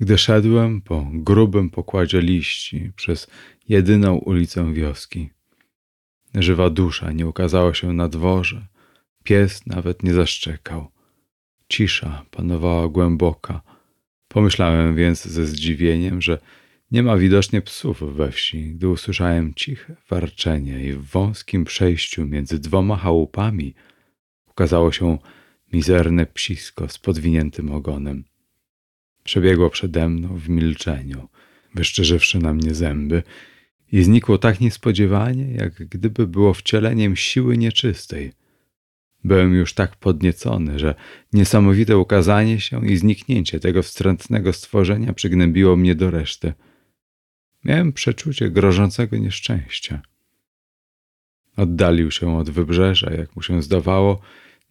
[0.02, 3.26] gdy szedłem po grubym pokładzie liści przez
[3.68, 5.30] jedyną ulicę wioski.
[6.34, 8.66] Żywa dusza nie ukazała się na dworze,
[9.24, 10.90] pies nawet nie zaszczekał.
[11.68, 13.62] Cisza panowała głęboka.
[14.28, 16.38] Pomyślałem więc ze zdziwieniem, że
[16.90, 22.58] nie ma widocznie psów we wsi, gdy usłyszałem ciche warczenie i w wąskim przejściu między
[22.58, 23.74] dwoma chałupami
[24.46, 25.18] ukazało się
[25.72, 28.31] mizerne psisko z podwiniętym ogonem.
[29.24, 31.28] Przebiegło przede mną w milczeniu,
[31.74, 33.22] wyszczerzywszy na mnie zęby
[33.92, 38.32] i znikło tak niespodziewanie, jak gdyby było wcieleniem siły nieczystej.
[39.24, 40.94] Byłem już tak podniecony, że
[41.32, 46.52] niesamowite ukazanie się i zniknięcie tego wstrętnego stworzenia przygnębiło mnie do reszty.
[47.64, 50.02] Miałem przeczucie grożącego nieszczęścia.
[51.56, 54.20] Oddalił się od wybrzeża, jak mu się zdawało,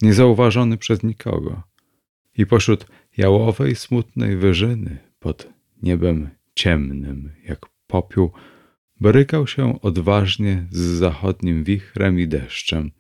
[0.02, 1.64] niezauważony przez nikogo.
[2.38, 2.86] I pośród
[3.18, 5.48] jałowej, smutnej wyżyny, pod
[5.84, 8.32] niebem ciemnym, jak popiół,
[9.00, 12.92] borykał się odważnie z zachodnim wichrem i deszczem.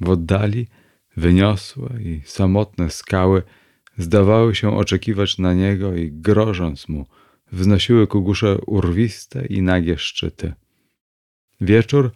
[0.00, 0.66] W oddali
[1.16, 3.42] wyniosłe i samotne skały
[3.96, 7.06] zdawały się oczekiwać na niego i grożąc mu,
[7.52, 10.52] wznosiły ku górze urwiste i nagie szczyty.
[11.60, 12.10] Wieczór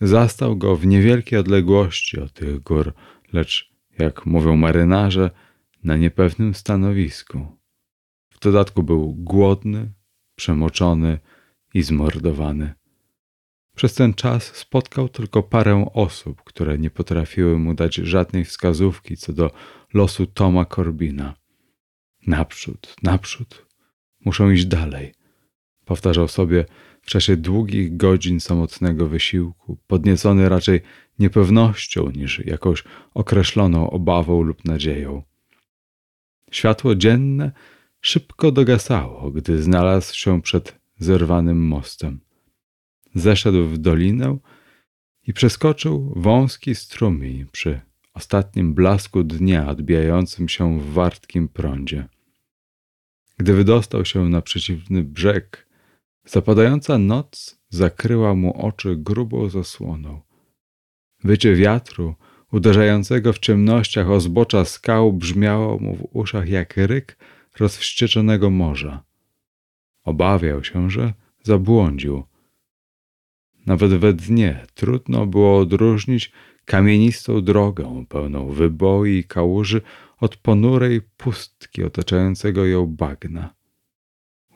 [0.00, 2.92] zastał go w niewielkiej odległości od tych gór,
[3.32, 5.30] lecz, jak mówią marynarze,
[5.84, 7.46] na niepewnym stanowisku.
[8.30, 9.92] W dodatku był głodny,
[10.36, 11.18] przemoczony
[11.74, 12.74] i zmordowany.
[13.76, 19.32] Przez ten czas spotkał tylko parę osób, które nie potrafiły mu dać żadnej wskazówki co
[19.32, 19.50] do
[19.94, 21.34] losu Toma Corbina.
[22.26, 23.66] Naprzód, naprzód,
[24.24, 25.14] muszą iść dalej.
[25.84, 26.64] Powtarzał sobie
[27.02, 30.80] w czasie długich godzin samotnego wysiłku, podniecony raczej
[31.18, 35.22] niepewnością niż jakąś określoną obawą lub nadzieją.
[36.50, 37.52] Światło dzienne
[38.00, 42.20] szybko dogasało, gdy znalazł się przed zerwanym mostem.
[43.14, 44.38] Zeszedł w dolinę
[45.26, 47.80] i przeskoczył wąski strumień przy
[48.14, 52.08] ostatnim blasku dnia odbijającym się w wartkim prądzie.
[53.38, 55.68] Gdy wydostał się na przeciwny brzeg,
[56.24, 60.20] zapadająca noc zakryła mu oczy grubą zasłoną.
[61.24, 62.14] Wycie wiatru,
[62.52, 67.16] uderzającego w ciemnościach o zbocza skał, brzmiało mu w uszach jak ryk
[67.58, 69.02] rozwścieczonego morza.
[70.04, 72.22] Obawiał się, że zabłądził.
[73.66, 76.32] Nawet we dnie trudno było odróżnić
[76.64, 79.82] kamienistą drogę pełną wyboi i kałuży
[80.18, 83.54] od ponurej pustki otaczającego ją bagna,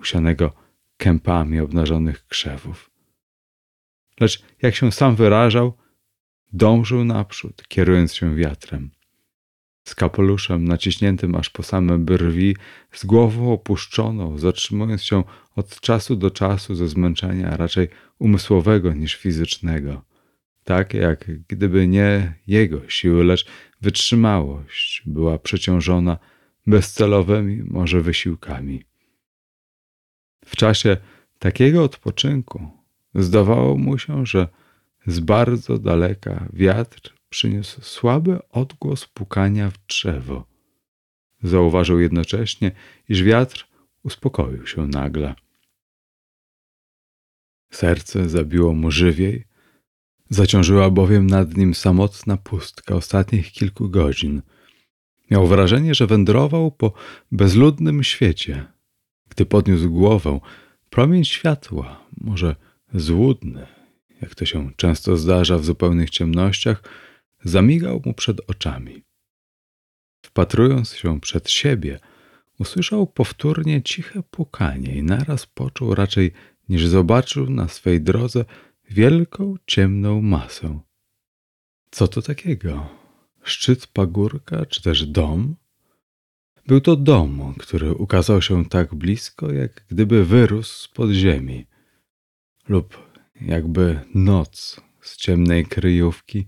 [0.00, 0.52] usianego
[0.96, 2.90] kępami obnażonych krzewów.
[4.20, 5.72] Lecz jak się sam wyrażał,
[6.54, 8.90] dążył naprzód, kierując się wiatrem.
[9.84, 12.56] Z kapeluszem naciśniętym aż po same brwi,
[12.92, 15.24] z głową opuszczoną, zatrzymując się
[15.56, 17.88] od czasu do czasu ze zmęczenia raczej
[18.18, 20.02] umysłowego niż fizycznego
[20.64, 23.46] tak jak gdyby nie jego siły, lecz
[23.80, 26.18] wytrzymałość była przeciążona
[26.66, 28.84] bezcelowymi może wysiłkami.
[30.44, 30.96] W czasie
[31.38, 32.70] takiego odpoczynku
[33.14, 34.48] zdawało mu się, że
[35.06, 40.46] z bardzo daleka wiatr przyniósł słaby odgłos pukania w drzewo.
[41.42, 42.72] Zauważył jednocześnie,
[43.08, 43.68] iż wiatr
[44.02, 45.34] uspokoił się nagle.
[47.70, 49.44] Serce zabiło mu żywiej,
[50.30, 54.42] Zaciążyła bowiem nad nim samotna pustka ostatnich kilku godzin.
[55.30, 56.92] Miał wrażenie, że wędrował po
[57.32, 58.66] bezludnym świecie.
[59.28, 60.40] Gdy podniósł głowę,
[60.90, 62.56] promień światła, może
[62.94, 63.66] złudny,
[64.24, 66.82] jak to się często zdarza w zupełnych ciemnościach,
[67.44, 69.02] zamigał mu przed oczami.
[70.26, 72.00] Wpatrując się przed siebie,
[72.58, 76.32] usłyszał powtórnie ciche pukanie i naraz poczuł raczej
[76.68, 78.44] niż zobaczył na swej drodze
[78.90, 80.80] wielką, ciemną masę.
[81.90, 82.88] Co to takiego?
[83.42, 85.56] Szczyt pagórka, czy też dom?
[86.66, 91.66] Był to dom, który ukazał się tak blisko, jak gdyby wyrósł z podziemi,
[92.68, 96.46] lub jakby noc z ciemnej kryjówki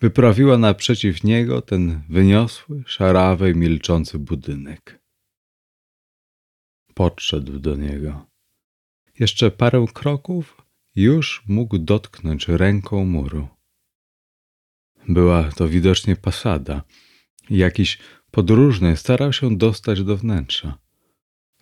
[0.00, 5.00] wyprawiła naprzeciw niego ten wyniosły, szarawy, milczący budynek.
[6.94, 8.26] Podszedł do niego.
[9.18, 10.62] Jeszcze parę kroków
[10.96, 13.48] już mógł dotknąć ręką muru.
[15.08, 16.82] Była to widocznie pasada.
[17.50, 17.98] Jakiś
[18.30, 20.78] podróżny starał się dostać do wnętrza.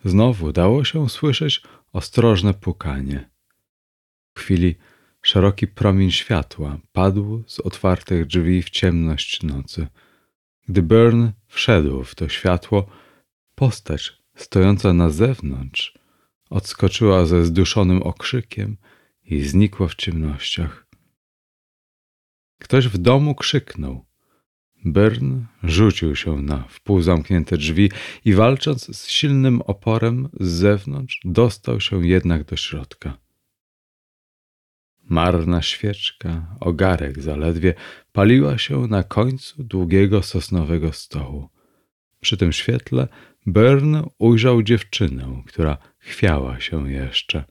[0.05, 1.61] Znowu dało się słyszeć
[1.91, 3.34] ostrożne pukanie.
[4.37, 4.75] Chwili
[5.21, 9.87] szeroki promień światła padł z otwartych drzwi w ciemność nocy.
[10.67, 12.87] Gdy Byrne wszedł w to światło,
[13.55, 15.93] postać stojąca na zewnątrz
[16.49, 18.77] odskoczyła ze zduszonym okrzykiem
[19.23, 20.87] i znikła w ciemnościach.
[22.59, 24.05] Ktoś w domu krzyknął.
[24.85, 27.91] Byrne rzucił się na wpół zamknięte drzwi
[28.25, 33.24] i walcząc z silnym oporem z zewnątrz, dostał się jednak do środka.
[35.09, 37.73] Marna świeczka, ogarek zaledwie,
[38.11, 41.49] paliła się na końcu długiego sosnowego stołu.
[42.21, 43.07] Przy tym świetle
[43.45, 47.43] Byrne ujrzał dziewczynę, która chwiała się jeszcze,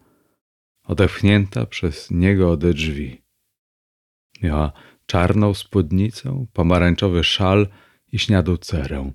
[0.85, 3.23] odepchnięta przez niego ode drzwi.
[4.43, 4.73] Miała
[5.07, 7.69] czarną spódnicę, pomarańczowy szal
[8.13, 9.13] i śniadą cerę.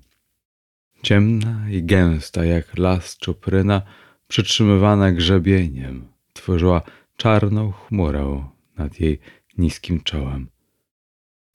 [1.02, 3.82] Ciemna i gęsta jak las czupryna,
[4.28, 6.82] przytrzymywana grzebieniem, tworzyła
[7.20, 9.18] czarną chmurę nad jej
[9.58, 10.48] niskim czołem.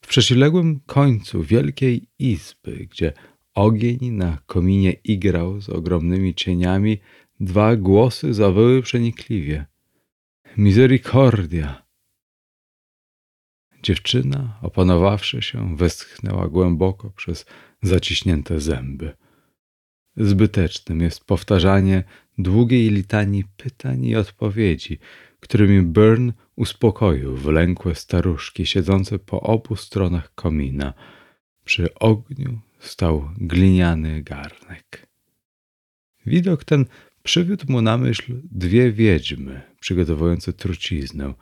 [0.02, 3.14] W przeciwległym końcu wielkiej izby, gdzie
[3.54, 6.98] ogień na kominie igrał z ogromnymi cieniami,
[7.40, 9.66] dwa głosy zawyły przenikliwie.
[10.58, 11.86] Misericordia!
[13.84, 17.46] Dziewczyna, opanowawszy się, westchnęła głęboko przez
[17.82, 19.14] zaciśnięte zęby.
[20.18, 22.04] Zbytecznym jest powtarzanie
[22.38, 25.00] długiej litanii pytań i odpowiedzi,
[25.48, 30.94] którymi Byrne uspokoił wylękłe staruszki siedzące po obu stronach komina.
[31.66, 35.08] Przy ogniu stał gliniany garnek.
[36.26, 36.86] Widok ten
[37.24, 41.34] przywiódł mu na myśl dwie wiedźmy przygotowujące truciznę,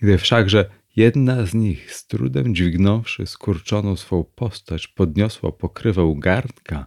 [0.00, 6.86] gdy wszakże jedna z nich, z trudem dźwignąwszy skurczoną swą postać, podniosła pokrywę garnka,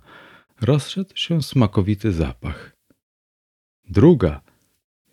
[0.62, 2.76] rozszedł się smakowity zapach.
[3.90, 4.45] Druga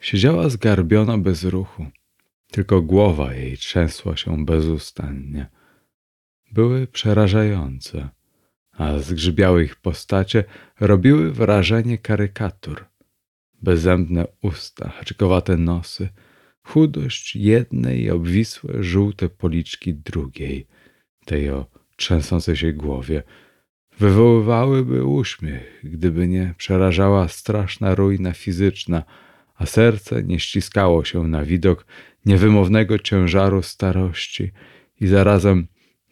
[0.03, 1.87] siedziała zgarbiona bez ruchu,
[2.51, 5.47] tylko głowa jej trzęsła się bezustannie.
[6.53, 8.09] Były przerażające,
[8.73, 10.45] a zgrzybiałe ich postacie
[10.81, 12.85] robiły wrażenie karykatur.
[13.63, 16.09] Bezzębne usta, haczkowate nosy,
[16.63, 20.67] chudość jednej i obwisłe żółte policzki drugiej,
[21.25, 23.23] tej o trzęsącej się głowie,
[23.99, 29.03] wywoływałyby uśmiech, gdyby nie przerażała straszna ruina fizyczna,
[29.55, 31.87] a serce nie ściskało się na widok
[32.27, 34.53] niewymownego ciężaru starości
[35.01, 35.67] i zarazem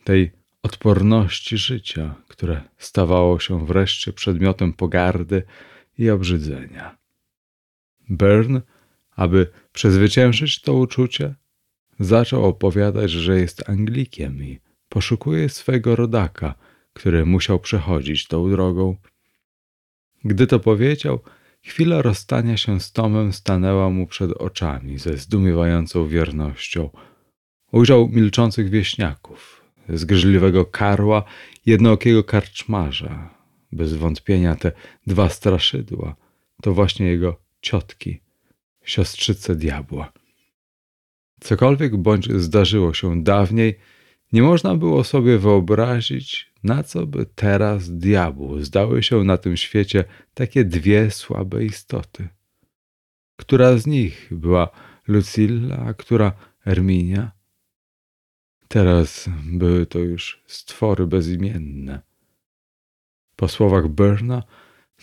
[0.05, 0.33] tej
[0.63, 5.43] odporności życia, które stawało się wreszcie przedmiotem pogardy
[5.99, 6.99] i obrzydzenia.
[8.09, 8.63] Byrne,
[9.17, 11.35] aby przezwyciężyć to uczucie,
[12.01, 16.55] zaczął opowiadać, że jest Anglikiem i poszukuje swego rodaka,
[16.93, 18.97] który musiał przechodzić tą drogą.
[20.25, 21.21] Gdy to powiedział,
[21.63, 26.91] chwila rozstania się z Tomem stanęła mu przed oczami ze zdumiewającą wiernością.
[27.73, 31.25] Ujrzał milczących wieśniaków, zgryźliwego karła,
[31.67, 33.35] jednookiego karczmarza.
[33.73, 34.73] Bez wątpienia te
[35.07, 36.17] dwa straszydła
[36.63, 38.21] to właśnie jego ciotki,
[38.85, 40.13] siostrzyce diabła.
[41.41, 43.79] Cokolwiek bądź zdarzyło się dawniej,
[44.33, 50.05] nie można było sobie wyobrazić, na co by teraz diabłu zdały się na tym świecie
[50.35, 52.29] takie dwie słabe istoty.
[53.37, 54.69] Która z nich była
[55.09, 56.33] Lucilla, a która
[56.67, 57.33] Erminia?
[58.69, 62.01] Teraz były to już stwory bezimienne.
[63.37, 64.43] Po słowach Berna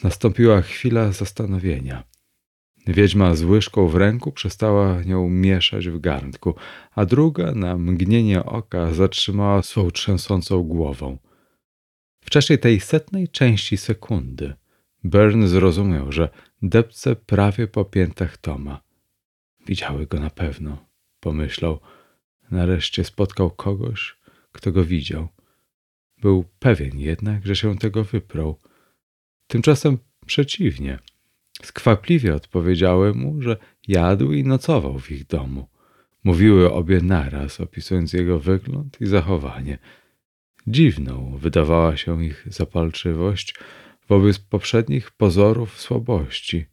[0.04, 2.04] nastąpiła chwila zastanowienia.
[2.88, 6.56] Wiedźma z łyżką w ręku przestała nią mieszać w garnku,
[6.96, 11.18] a druga na mgnienie oka zatrzymała swą trzęsącą głową.
[12.28, 14.54] Wcześniej tej setnej części sekundy
[15.04, 16.30] Byrne zrozumiał, że
[16.62, 18.82] depce prawie po piętach Toma.
[19.68, 20.86] Widziały go na pewno,
[21.20, 21.80] pomyślał.
[22.52, 24.18] Nareszcie spotkał kogoś,
[24.52, 25.28] kto go widział.
[26.22, 28.60] Był pewien jednak, że się tego wyprął.
[29.48, 31.00] Tymczasem przeciwnie–
[31.64, 33.58] Skwapliwie odpowiedziały mu, że
[33.88, 35.68] jadł i nocował w ich domu.
[36.24, 39.78] Mówiły obie naraz, opisując jego wygląd i zachowanie.
[40.68, 43.56] Dziwną wydawała się ich zapalczywość
[44.10, 46.66] wobec poprzednich pozorów słabości.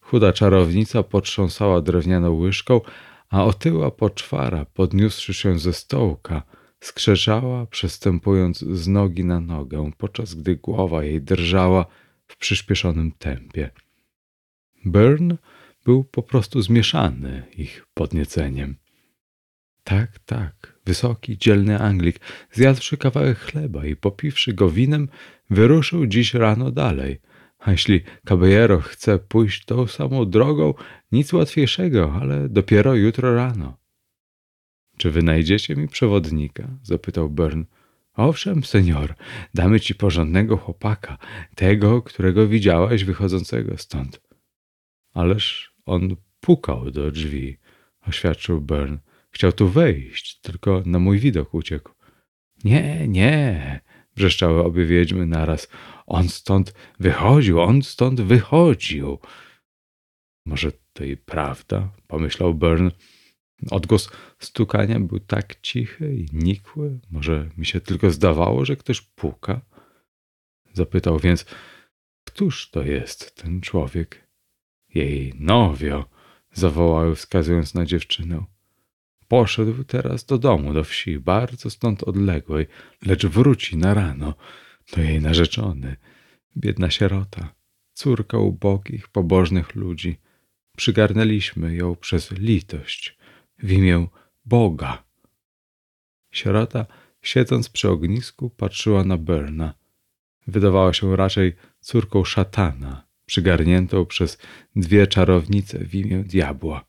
[0.00, 2.80] Chuda czarownica potrząsała drewnianą łyżką,
[3.28, 6.42] a otyła poczwara, podniósłszy się ze stołka,
[6.80, 11.86] skrzeszała, przestępując z nogi na nogę, podczas gdy głowa jej drżała
[12.26, 13.70] w przyspieszonym tempie.
[14.84, 15.38] Byrne
[15.84, 18.81] był po prostu zmieszany ich podnieceniem.
[19.84, 22.20] Tak, tak, wysoki, dzielny Anglik,
[22.52, 25.08] zjadłszy kawałek chleba i popiwszy go winem,
[25.50, 27.20] wyruszył dziś rano dalej,
[27.58, 30.74] A jeśli caballero chce pójść tą samą drogą,
[31.12, 33.78] nic łatwiejszego, ale dopiero jutro rano.
[34.96, 36.68] Czy wynajdziecie mi przewodnika?
[36.82, 37.64] zapytał Byrne.
[38.14, 39.14] Owszem, senior,
[39.54, 41.18] damy ci porządnego chłopaka,
[41.54, 44.20] tego, którego widziałaś wychodzącego stąd.
[45.14, 47.58] Ależ on pukał do drzwi,
[48.06, 48.98] oświadczył Byrne.
[49.32, 51.92] Chciał tu wejść, tylko na mój widok uciekł.
[52.64, 53.80] Nie, nie,
[54.16, 55.68] wrzeszczały obie wiedźmy naraz.
[56.06, 59.18] On stąd wychodził, on stąd wychodził.
[60.46, 62.90] Może to i prawda, pomyślał Byrne.
[63.70, 67.00] Odgłos stukania był tak cichy i nikły.
[67.10, 69.60] Może mi się tylko zdawało, że ktoś puka?
[70.72, 71.46] Zapytał więc,
[72.24, 74.28] któż to jest ten człowiek?
[74.94, 76.08] Jej nowio,
[76.52, 78.44] zawołały wskazując na dziewczynę.
[79.32, 82.66] Poszedł teraz do domu, do wsi, bardzo stąd odległej,
[83.06, 84.34] lecz wróci na rano.
[84.90, 85.96] To jej narzeczony,
[86.56, 87.54] biedna sierota,
[87.92, 90.18] córka ubogich, pobożnych ludzi.
[90.76, 93.16] Przygarnęliśmy ją przez litość
[93.58, 94.06] w imię
[94.44, 95.02] Boga.
[96.30, 96.86] Sierota,
[97.22, 99.74] siedząc przy ognisku, patrzyła na Berna.
[100.46, 104.38] Wydawała się raczej córką szatana, przygarniętą przez
[104.76, 106.84] dwie czarownice w imię diabła.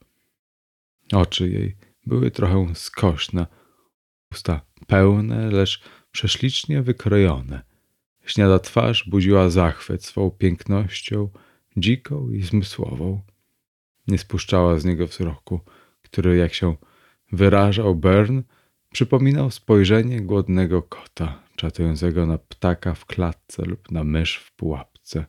[1.11, 3.47] Oczy jej były trochę skośne,
[4.31, 7.61] usta pełne, lecz prześlicznie wykrojone.
[8.25, 11.29] Śniada twarz budziła zachwyt swą pięknością,
[11.77, 13.21] dziką i zmysłową.
[14.07, 15.59] Nie spuszczała z niego wzroku
[16.13, 16.75] który, jak się
[17.31, 18.41] wyrażał Bern,
[18.91, 25.25] przypominał spojrzenie głodnego kota, czatującego na ptaka w klatce lub na mysz w pułapce.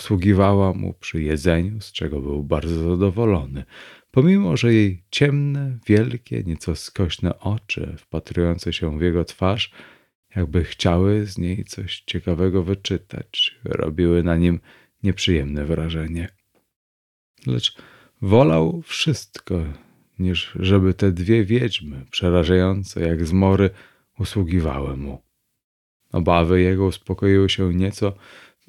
[0.00, 3.64] Usługiwała mu przy jedzeniu, z czego był bardzo zadowolony,
[4.10, 9.72] pomimo że jej ciemne, wielkie, nieco skośne oczy, wpatrujące się w jego twarz,
[10.36, 14.60] jakby chciały z niej coś ciekawego wyczytać, robiły na nim
[15.02, 16.28] nieprzyjemne wrażenie.
[17.46, 17.76] Lecz
[18.22, 19.64] Wolał wszystko,
[20.18, 23.70] niż żeby te dwie wiedźmy, przerażające jak zmory,
[24.18, 25.22] usługiwały mu.
[26.12, 28.12] Obawy jego uspokoiły się nieco,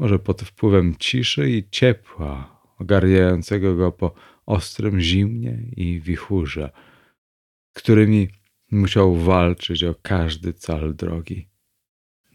[0.02, 4.14] może pod wpływem ciszy i ciepła, ogarniającego go po
[4.46, 6.72] ostrym zimnie i wichurze,
[7.74, 8.28] którymi
[8.72, 11.48] musiał walczyć o każdy cal drogi.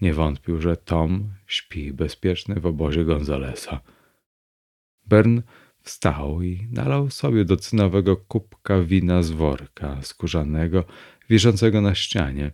[0.01, 3.81] Nie wątpił, że Tom śpi bezpieczny w obozie Gonzalesa.
[5.07, 5.41] Bern
[5.81, 10.85] Wstał i nalał sobie do cynowego kubka wina z worka skórzanego,
[11.31, 12.53] wiszącego na ścianie.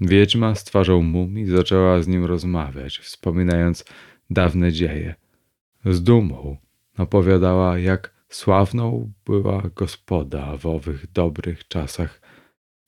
[0.00, 3.84] Wiedźma z twarzą mumii zaczęła z nim rozmawiać, wspominając
[4.30, 5.14] dawne dzieje.
[5.84, 6.56] Z dumą
[6.98, 12.20] opowiadała, jak sławną była gospoda w owych dobrych czasach.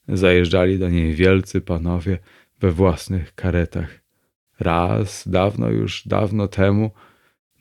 [0.09, 2.19] Zajeżdżali do niej wielcy panowie
[2.61, 4.01] we własnych karetach.
[4.61, 6.91] Raz, dawno już, dawno temu,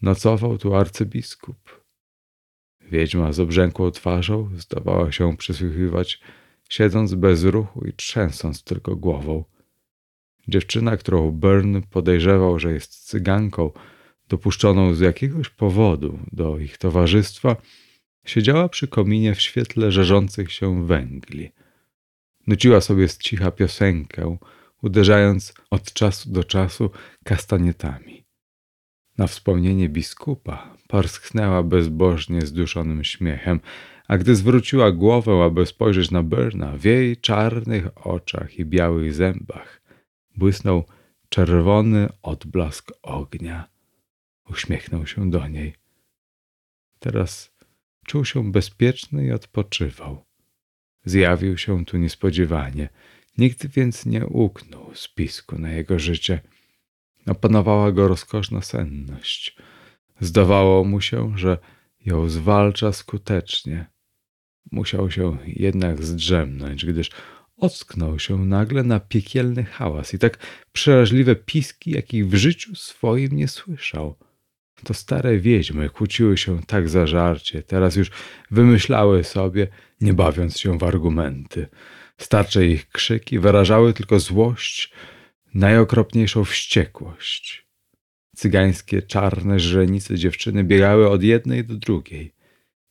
[0.01, 1.85] nocował tu arcybiskup.
[2.81, 6.21] Wiedźma z obrzękłą twarzą zdawała się przysłuchiwać,
[6.69, 9.43] siedząc bez ruchu i trzęsąc tylko głową.
[10.47, 13.71] Dziewczyna, którą Byrne podejrzewał, że jest cyganką,
[14.29, 17.55] dopuszczoną z jakiegoś powodu do ich towarzystwa,
[18.25, 21.51] siedziała przy kominie w świetle żerzących się węgli.
[22.47, 24.37] Nuciła sobie z cicha piosenkę,
[24.81, 26.89] uderzając od czasu do czasu
[27.23, 28.25] kastanietami.
[29.17, 33.59] Na wspomnienie biskupa parsknęła bezbożnie zduszonym śmiechem,
[34.07, 39.81] a gdy zwróciła głowę, aby spojrzeć na Berna, w jej czarnych oczach i białych zębach
[40.35, 40.83] błysnął
[41.29, 43.69] czerwony odblask ognia.
[44.49, 45.73] Uśmiechnął się do niej.
[46.99, 47.51] Teraz
[48.05, 50.25] czuł się bezpieczny i odpoczywał.
[51.05, 52.89] Zjawił się tu niespodziewanie.
[53.37, 56.41] Nikt więc nie uknął spisku na jego życie–
[57.27, 59.57] Opanowała go rozkoszna senność.
[60.19, 61.57] Zdawało mu się, że
[62.05, 63.85] ją zwalcza skutecznie.
[64.71, 67.09] Musiał się jednak zdrzemnąć, gdyż
[67.57, 70.37] ocknął się nagle na piekielny hałas i tak
[70.71, 74.15] przeraźliwe piski, jakich w życiu swoim nie słyszał.
[74.83, 78.11] To stare wiedźmy kłóciły się tak zażarcie, teraz już
[78.51, 79.67] wymyślały sobie,
[80.01, 81.67] nie bawiąc się w argumenty.
[82.17, 84.91] Starcze ich krzyki wyrażały tylko złość,
[85.53, 87.65] najokropniejszą wściekłość.
[88.35, 92.34] Cygańskie czarne źrenice dziewczyny biegały od jednej do drugiej.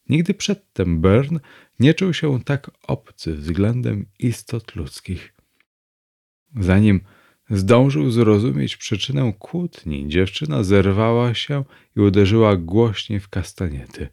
[0.08, 1.38] Nigdy przedtem Bern
[1.80, 5.34] nie czuł się tak obcy względem istot ludzkich.
[6.60, 7.00] Zanim
[7.50, 11.64] zdążył zrozumieć przyczynę kłótni, dziewczyna zerwała się
[11.96, 14.08] i uderzyła głośniej w kastaniety.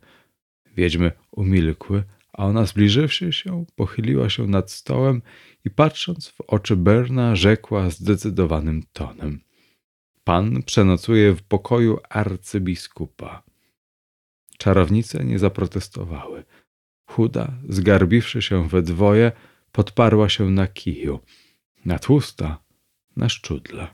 [0.76, 5.22] Wiedźmy umilkły, a ona zbliżywszy się, pochyliła się nad stołem
[5.66, 9.39] i patrząc w oczy Berna, rzekła zdecydowanym tonem:
[10.24, 13.51] Pan przenocuje w pokoju arcybiskupa.
[14.62, 16.43] Czarownice nie zaprotestowały.
[17.05, 19.32] Chuda, zgarbiwszy się we dwoje,
[19.72, 21.20] podparła się na kiju,
[21.86, 22.64] na tłusta,
[23.18, 23.88] na szczudle.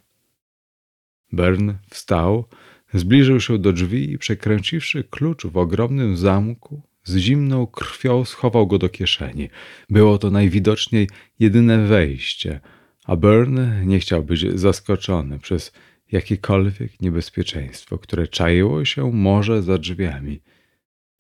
[1.32, 2.46] Bern wstał,
[2.94, 8.78] zbliżył się do drzwi i przekręciwszy klucz w ogromnym zamku, z zimną krwią schował go
[8.78, 9.50] do kieszeni.
[9.90, 11.10] Było to najwidoczniej
[11.40, 12.60] jedyne wejście,
[13.06, 15.72] a Bern nie chciał być zaskoczony przez
[16.12, 20.42] jakiekolwiek niebezpieczeństwo, które czaiło się może za drzwiami.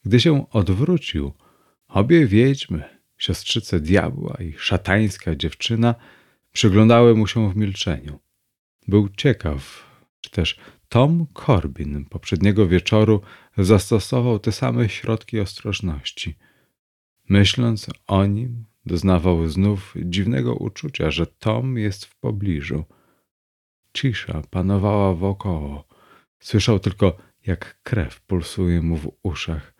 [0.07, 1.33] Gdy się odwrócił,
[1.87, 2.83] obie wiedźmy,
[3.17, 5.95] siostrzyce diabła i szatańska dziewczyna,
[6.51, 8.19] przyglądały mu się w milczeniu.
[8.87, 9.85] Był ciekaw,
[10.21, 13.21] czy też Tom Corbin poprzedniego wieczoru
[13.57, 16.35] zastosował te same środki ostrożności.
[17.29, 22.85] Myśląc o nim, doznawał znów dziwnego uczucia, że Tom jest w pobliżu.
[23.93, 25.87] Cisza panowała wokoło.
[26.39, 29.76] Słyszał tylko, jak krew pulsuje mu w uszach,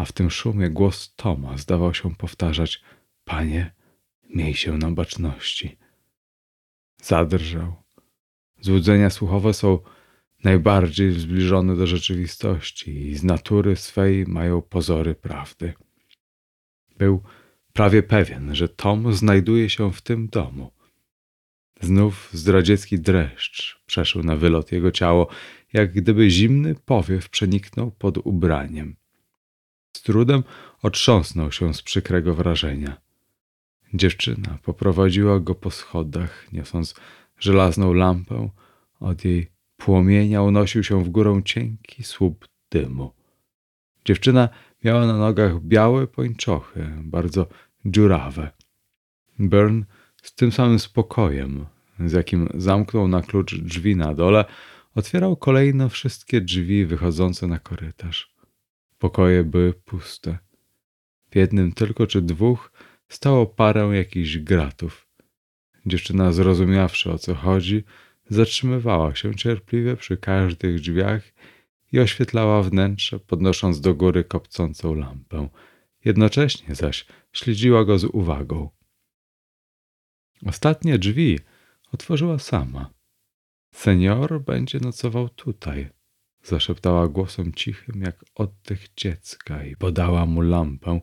[0.00, 2.82] a w tym szumie głos Toma zdawał się powtarzać:
[3.24, 3.72] Panie,
[4.34, 5.76] miej się na baczności.
[7.02, 7.76] Zadrżał.
[8.60, 9.78] Złudzenia słuchowe są
[10.44, 15.74] najbardziej zbliżone do rzeczywistości i z natury swej mają pozory prawdy.
[16.98, 17.22] Był
[17.72, 20.72] prawie pewien, że Tom znajduje się w tym domu.
[21.80, 25.28] Znów zdradziecki dreszcz przeszł na wylot jego ciało,
[25.72, 28.99] jak gdyby zimny powiew przeniknął pod ubraniem.
[29.92, 30.42] Z trudem
[30.82, 32.96] otrząsnął się z przykrego wrażenia.
[33.94, 36.94] Dziewczyna poprowadziła go po schodach, niosąc
[37.38, 38.48] żelazną lampę.
[39.00, 43.12] Od jej płomienia unosił się w górę cienki słup dymu.
[44.04, 44.48] Dziewczyna
[44.84, 47.46] miała na nogach białe pończochy, bardzo
[47.84, 48.50] dziurawe.
[49.38, 49.84] Byrne
[50.22, 51.66] z tym samym spokojem,
[52.06, 54.44] z jakim zamknął na klucz drzwi na dole,
[54.94, 58.34] otwierał kolejno wszystkie drzwi wychodzące na korytarz.
[59.00, 60.38] Pokoje były puste.
[61.30, 62.72] W jednym tylko czy dwóch
[63.08, 65.06] stało parę jakichś gratów.
[65.86, 67.84] Dziewczyna, zrozumiawszy o co chodzi,
[68.28, 71.22] zatrzymywała się cierpliwie przy każdych drzwiach
[71.92, 75.48] i oświetlała wnętrze, podnosząc do góry kopcącą lampę.
[76.04, 78.70] Jednocześnie zaś śledziła go z uwagą.
[80.46, 81.38] Ostatnie drzwi
[81.92, 82.90] otworzyła sama.
[83.74, 85.88] Senior będzie nocował tutaj,
[86.42, 91.00] zaszeptała głosem cichym jak oddech dziecka i podała mu lampę,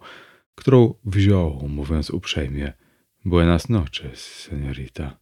[0.55, 2.73] którą wziął, mówiąc uprzejmie:
[3.25, 5.17] Buenas noches, seniorita.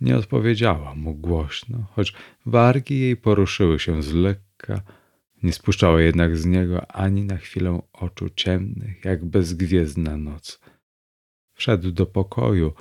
[0.00, 2.12] Nie odpowiedziała mu głośno, choć
[2.46, 4.82] wargi jej poruszyły się z lekka,
[5.42, 10.60] nie spuszczała jednak z niego ani na chwilę oczu ciemnych, jak bezgwiezdna noc.
[11.54, 12.72] Wszedł do pokoju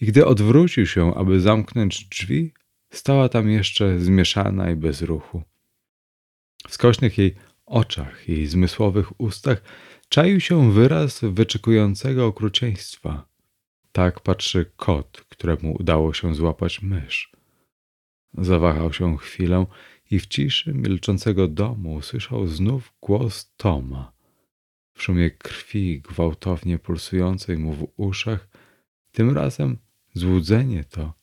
[0.00, 2.52] i gdy odwrócił się, aby zamknąć drzwi,
[2.90, 5.42] stała tam jeszcze zmieszana i bez ruchu.
[6.68, 7.34] W skośnych jej
[7.66, 9.62] oczach i zmysłowych ustach
[10.08, 13.28] czaił się wyraz wyczekującego okrucieństwa.
[13.92, 17.32] Tak patrzy kot, któremu udało się złapać mysz.
[18.38, 19.66] Zawahał się chwilę
[20.10, 24.12] i w ciszy milczącego domu usłyszał znów głos Toma.
[24.94, 28.48] W szumie krwi gwałtownie pulsującej mu w uszach,
[29.12, 29.78] tym razem
[30.14, 31.14] złudzenie to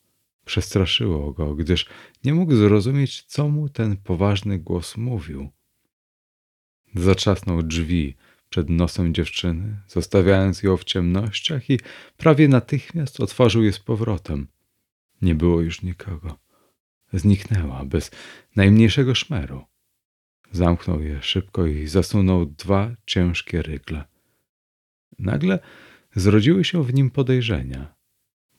[0.45, 1.85] przestraszyło go, gdyż
[2.23, 5.49] nie mógł zrozumieć, co mu ten poważny głos mówił.
[6.95, 8.15] Zatrzasnął drzwi
[8.49, 11.79] przed nosem dziewczyny, zostawiając ją w ciemnościach i
[12.17, 14.47] prawie natychmiast otworzył je z powrotem.
[15.21, 16.39] Nie było już nikogo.
[17.13, 18.11] Zniknęła bez
[18.55, 19.65] najmniejszego szmeru.
[20.51, 24.03] Zamknął je szybko i zasunął dwa ciężkie rygle.
[25.19, 25.59] Nagle
[26.15, 27.95] zrodziły się w nim podejrzenia.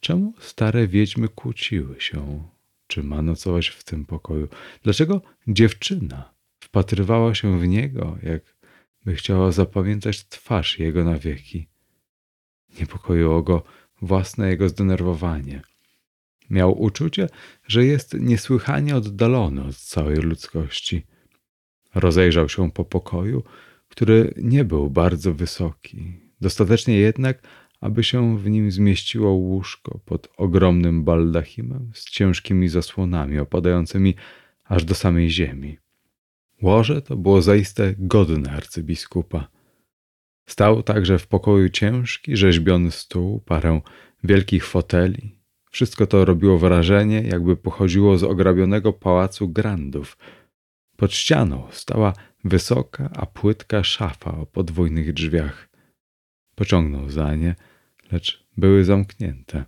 [0.05, 2.49] Czemu stare wiedźmy kłóciły się?
[2.87, 4.49] Czy ma nocować w tym pokoju?
[4.83, 8.43] Dlaczego dziewczyna wpatrywała się w niego, jak
[9.05, 11.69] by chciała zapamiętać twarz jego na wieki?
[12.81, 13.63] Niepokoiło go
[14.03, 15.63] własne jego zdenerwowanie.
[16.51, 17.29] Miał uczucie,
[17.67, 21.07] że jest niesłychanie oddalony od całej ludzkości.
[21.95, 23.43] Rozejrzał się po pokoju,
[23.89, 27.43] który nie był bardzo wysoki, dostatecznie jednak,
[27.85, 34.14] aby się w nim zmieściło łóżko pod ogromnym baldachimem z ciężkimi zasłonami opadającymi
[34.64, 35.78] aż do samej ziemi.
[36.62, 39.49] Łoże to było zaiste godne arcybiskupa.
[40.47, 43.80] Stał także w pokoju ciężki, rzeźbiony stół, parę
[44.24, 45.37] wielkich foteli.
[45.70, 50.16] Wszystko to robiło wrażenie, jakby pochodziło z ograbionego pałacu grandów.
[50.97, 52.12] Pod ścianą stała
[52.45, 55.68] wysoka, a płytka szafa o podwójnych drzwiach.
[56.55, 57.55] Pociągnął za nie,
[58.13, 59.65] lecz były zamknięte.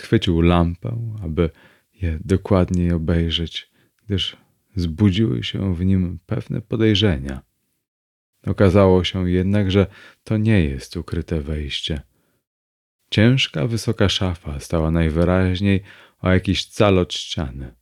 [0.00, 1.50] Chwycił lampę, aby
[1.92, 3.70] je dokładniej obejrzeć,
[4.06, 4.36] gdyż
[4.76, 7.42] zbudziły się w nim pewne podejrzenia.
[8.46, 9.86] Okazało się jednak, że
[10.24, 12.02] to nie jest ukryte wejście.
[13.10, 15.82] Ciężka, wysoka szafa stała najwyraźniej
[16.20, 17.74] o jakiś cal od ściany.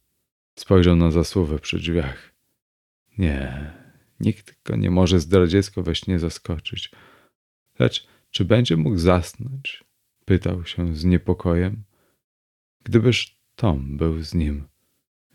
[0.54, 2.34] Spojrzał na zasuwę przy drzwiach.
[3.18, 3.72] Nie,
[4.20, 6.90] nikt go nie może zdradziecko we śnie zaskoczyć.
[7.78, 9.84] Lecz czy będzie mógł zasnąć?
[10.24, 11.84] Pytał się z niepokojem.
[12.84, 14.64] Gdybyż Tom był z nim.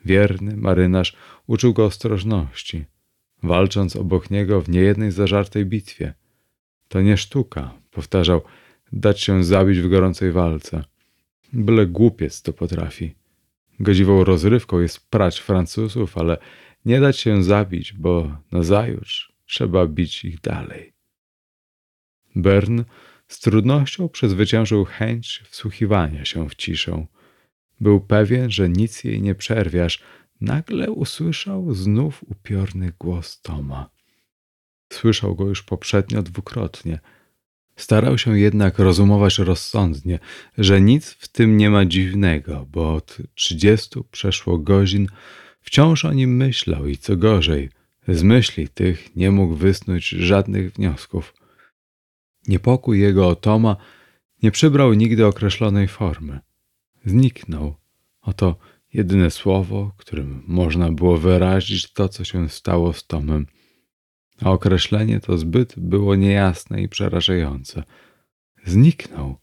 [0.05, 1.15] Wierny marynarz
[1.47, 2.85] uczył go ostrożności,
[3.43, 6.13] walcząc obok niego w niejednej zażartej bitwie.
[6.87, 8.41] To nie sztuka, powtarzał,
[8.91, 10.83] dać się zabić w gorącej walce.
[11.53, 13.15] Byle głupiec to potrafi.
[13.79, 16.37] Godziwą rozrywką jest prać Francuzów, ale
[16.85, 20.92] nie dać się zabić, bo nazajutrz trzeba bić ich dalej.
[22.35, 22.83] Bern
[23.27, 27.05] z trudnością przezwyciężył chęć wsłuchiwania się w ciszę.
[27.79, 30.03] Był pewien, że nic jej nie przerwie, aż
[30.41, 33.89] nagle usłyszał znów upiorny głos Toma.
[34.93, 36.99] Słyszał go już poprzednio dwukrotnie.
[37.75, 40.19] Starał się jednak rozumować rozsądnie,
[40.57, 45.07] że nic w tym nie ma dziwnego, bo od trzydziestu przeszło godzin
[45.61, 47.69] wciąż o nim myślał i co gorzej,
[48.07, 51.33] z myśli tych nie mógł wysnuć żadnych wniosków.
[52.47, 53.75] Niepokój jego o Toma
[54.43, 56.39] nie przybrał nigdy określonej formy.
[57.05, 57.75] Zniknął.
[58.21, 58.57] Oto
[58.93, 63.47] jedyne słowo, którym można było wyrazić to, co się stało z Tomem.
[64.41, 67.83] A określenie to zbyt było niejasne i przerażające.
[68.65, 69.37] Zniknął.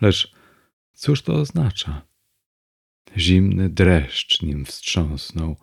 [0.00, 0.32] Lecz
[0.92, 2.02] cóż to oznacza?
[3.16, 5.56] Zimny dreszcz nim wstrząsnął.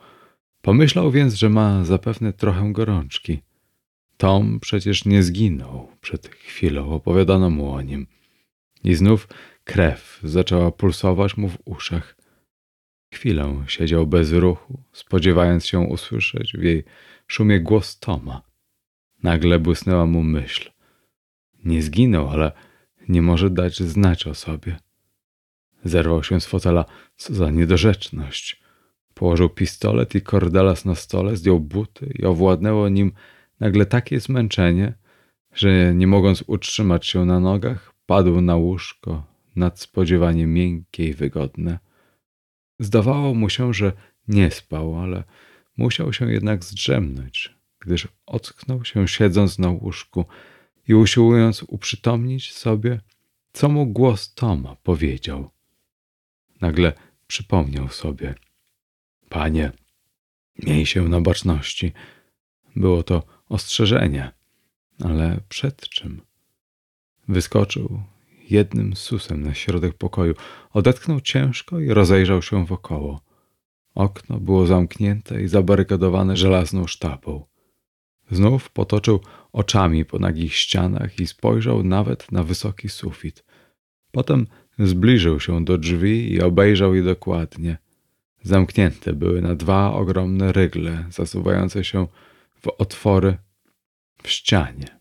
[0.61, 3.41] Pomyślał więc, że ma zapewne trochę gorączki.
[4.17, 5.91] Tom przecież nie zginął.
[6.01, 8.07] Przed chwilą opowiadano mu o nim.
[8.83, 9.27] I znów
[9.63, 12.15] krew zaczęła pulsować mu w uszach.
[13.13, 16.83] Chwilę siedział bez ruchu, spodziewając się usłyszeć w jej
[17.27, 18.41] szumie głos Toma.
[19.23, 20.71] Nagle błysnęła mu myśl.
[21.63, 22.51] Nie zginął, ale
[23.09, 24.77] nie może dać znać o sobie.
[25.83, 26.85] Zerwał się z fotela.
[27.15, 28.61] Co za niedorzeczność.
[29.13, 33.11] Położył pistolet i kordelas na stole, zdjął buty i owładnęło nim
[33.59, 34.93] nagle takie zmęczenie,
[35.53, 39.25] że nie mogąc utrzymać się na nogach, padł na łóżko,
[39.55, 41.79] nadspodziewanie miękkie i wygodne.
[42.79, 43.93] Zdawało mu się, że
[44.27, 45.23] nie spał, ale
[45.77, 50.25] musiał się jednak zdrzemnąć, gdyż ocknął się siedząc na łóżku
[50.87, 52.99] i usiłując uprzytomnić sobie,
[53.53, 55.49] co mu głos Toma powiedział.
[56.61, 56.93] Nagle
[57.27, 58.35] przypomniał sobie.
[59.29, 59.71] Panie,
[60.63, 61.93] miej się na baczności.
[62.75, 64.31] Było to ostrzeżenie,
[65.03, 66.21] ale przed czym?
[67.27, 68.01] Wyskoczył
[68.49, 70.33] jednym susem na środek pokoju,
[70.73, 73.21] odetchnął ciężko i rozejrzał się wokoło.
[73.95, 77.45] Okno było zamknięte i zabarykadowane żelazną sztabą.
[78.31, 79.19] Znów potoczył
[79.51, 83.43] oczami po nagich ścianach i spojrzał nawet na wysoki sufit.
[84.11, 84.47] Potem
[84.79, 87.77] zbliżył się do drzwi i obejrzał je dokładnie.
[88.43, 92.07] Zamknięte były na dwa ogromne rygle, zasuwające się
[92.65, 93.37] w otwory
[94.23, 94.99] w ścianie.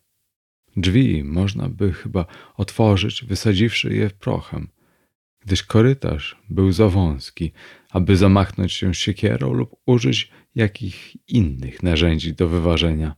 [0.77, 4.69] Drzwi można by chyba otworzyć, wysadziwszy je prochem,
[5.41, 7.53] gdyż korytarz był za wąski,
[7.91, 13.15] aby zamachnąć się siekierą lub użyć jakich innych narzędzi do wyważenia.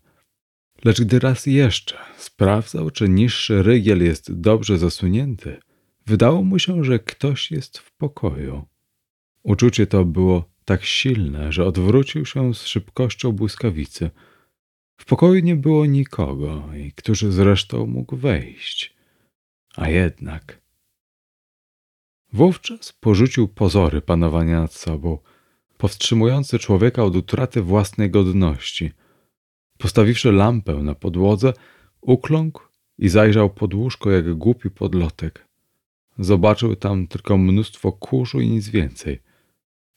[0.85, 5.57] Lecz gdy raz jeszcze sprawdzał, czy niższy rygiel jest dobrze zasunięty,
[6.07, 8.67] wydało mu się, że ktoś jest w pokoju.
[9.43, 14.11] Uczucie to było tak silne, że odwrócił się z szybkością błyskawicy–
[14.97, 18.97] w pokoju nie było nikogo, i którzy zresztą mógł wejść.
[19.77, 20.61] A jednak.
[22.33, 25.19] Wówczas porzucił pozory panowania nad sobą,
[25.79, 28.93] powstrzymujące człowieka od utraty własnej godności.
[29.79, 31.53] Postawiwszy lampę na podłodze,
[32.01, 32.63] ukląkł
[32.99, 35.47] i zajrzał pod łóżko jak głupi podlotek.
[36.19, 39.26] Zobaczył tam tylko mnóstwo kurzu i nic więcej.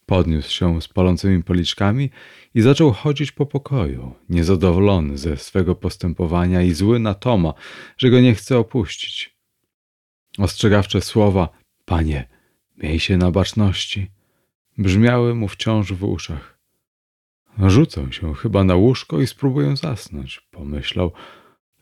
[0.10, 2.10] Podniósł się z palącymi policzkami
[2.53, 7.53] i zaczął chodzić po pokoju, niezadowolony ze swego postępowania i zły na Toma,
[7.97, 9.36] że go nie chce opuścić.
[10.38, 11.49] Ostrzegawcze słowa,
[11.86, 12.30] panie,
[12.78, 14.12] miej się na baczności,
[14.78, 16.60] brzmiały mu wciąż w uszach.
[17.68, 21.12] Rzucę się chyba na łóżko i spróbuję zasnąć, pomyślał,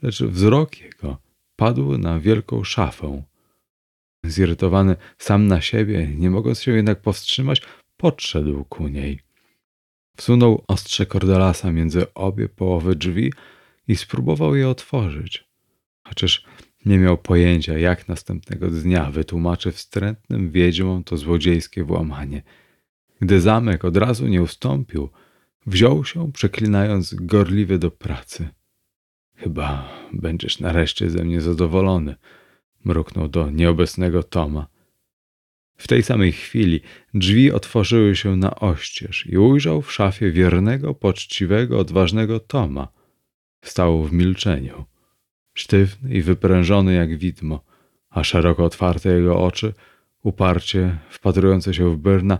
[0.02, 1.18] lecz wzrok jego
[1.56, 3.24] padł na wielką szafę.
[4.26, 7.62] Zirytowany sam na siebie, nie mogąc się jednak powstrzymać,
[7.98, 9.20] podszedł ku niej.
[10.18, 13.34] Wsunął ostrze kordelasa między obie połowy drzwi
[13.88, 15.48] i spróbował je otworzyć.
[16.04, 16.46] Chociaż
[16.86, 22.44] nie miał pojęcia, jak następnego dnia wytłumaczy wstrętnym wiedźmom to złodziejskie włamanie.
[23.22, 25.10] Gdy zamek od razu nie ustąpił,
[25.66, 28.50] wziął się, przeklinając gorliwie do pracy.
[29.36, 32.16] Chyba będziesz nareszcie ze mnie zadowolony,
[32.86, 34.68] mruknął do nieobecnego Toma.
[35.78, 36.82] W tej samej chwili
[37.14, 42.88] drzwi otworzyły się na oścież i ujrzał w szafie wiernego, poczciwego, odważnego Toma.
[43.64, 44.86] Stał w milczeniu,
[45.54, 47.64] sztywny i wyprężony jak widmo,
[48.10, 49.74] a szeroko otwarte jego oczy,
[50.24, 52.40] uparcie wpatrujące się w Byrna,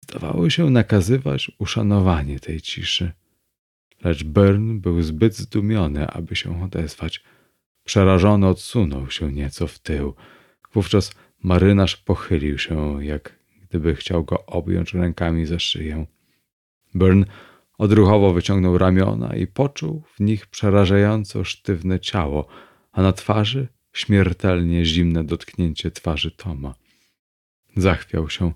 [0.00, 3.12] zdawały się nakazywać uszanowanie tej ciszy.
[4.04, 7.24] Lecz Byrn był zbyt zdumiony, aby się odezwać.
[7.84, 10.14] Przerażony odsunął się nieco w tył.
[10.72, 16.06] Wówczas marynarz pochylił się, jak gdyby chciał go objąć rękami za szyję.
[16.94, 17.24] Byrn
[17.78, 22.46] odruchowo wyciągnął ramiona i poczuł w nich przerażająco sztywne ciało,
[22.92, 26.74] a na twarzy śmiertelnie zimne dotknięcie twarzy Toma.
[27.76, 28.52] Zachwiał się.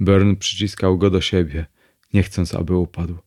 [0.00, 1.66] Byrn przyciskał go do siebie,
[2.14, 3.18] nie chcąc, aby upadł.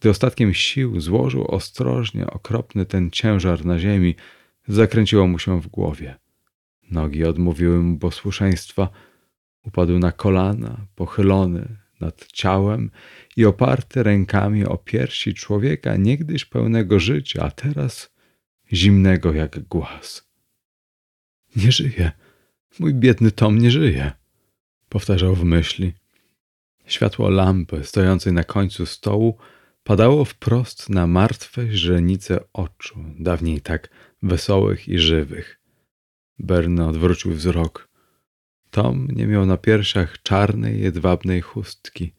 [0.00, 4.14] Gdy ostatkiem sił złożył ostrożnie okropny ten ciężar na ziemi,
[4.68, 6.16] zakręciło mu się w głowie.
[6.90, 8.88] Nogi odmówiły mu posłuszeństwa.
[9.64, 12.90] Upadł na kolana, pochylony nad ciałem
[13.36, 18.14] i oparty rękami o piersi człowieka niegdyś pełnego życia, a teraz
[18.72, 20.30] zimnego jak głaz.
[21.56, 22.12] Nie żyje.
[22.78, 24.12] Mój biedny Tom nie żyje,
[24.88, 25.92] powtarzał w myśli.
[26.86, 29.38] Światło lampy stojącej na końcu stołu
[29.84, 33.88] padało wprost na martwe źrenice oczu, dawniej tak
[34.22, 35.60] wesołych i żywych.
[36.38, 37.88] Berna odwrócił wzrok.
[38.70, 42.12] Tom nie miał na piersiach czarnej, jedwabnej chustki.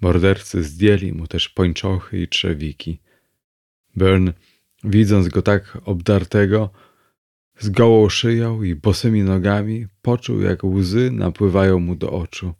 [0.00, 3.00] Mordercy zdjęli mu też pończochy i trzewiki.
[3.96, 4.30] Byrn,
[4.84, 6.70] widząc go tak obdartego,
[7.58, 12.54] z gołą szyją i bosymi nogami, poczuł, jak łzy napływają mu do oczu.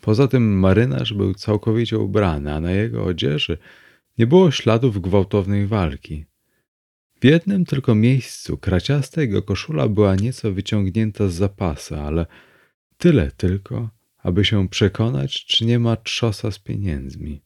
[0.00, 3.58] Poza tym marynarz był całkowicie ubrany, a na jego odzieży
[4.18, 6.24] nie było śladów gwałtownej walki.
[7.20, 12.26] W jednym tylko miejscu kraciasta jego koszula była nieco wyciągnięta z zapasa, ale
[12.98, 17.42] tyle tylko, aby się przekonać, czy nie ma trzosa z pieniędzmi.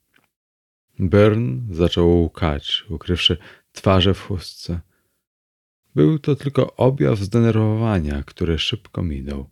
[0.99, 3.37] Byrn zaczął łkać, ukrywszy
[3.73, 4.81] twarze w chustce.
[5.95, 9.51] Był to tylko objaw zdenerwowania, który szybko minął.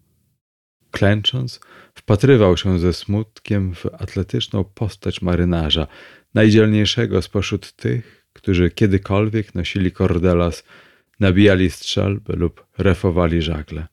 [0.90, 1.60] Klęcząc,
[1.94, 5.86] wpatrywał się ze smutkiem w atletyczną postać marynarza,
[6.34, 10.64] najdzielniejszego spośród tych, którzy kiedykolwiek nosili kordelas,
[11.20, 13.86] nabijali strzelby lub refowali żagle.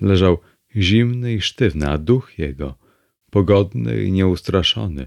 [0.00, 0.38] Leżał
[0.76, 2.78] zimny i sztywny, a duch jego,
[3.30, 5.06] pogodny i nieustraszony,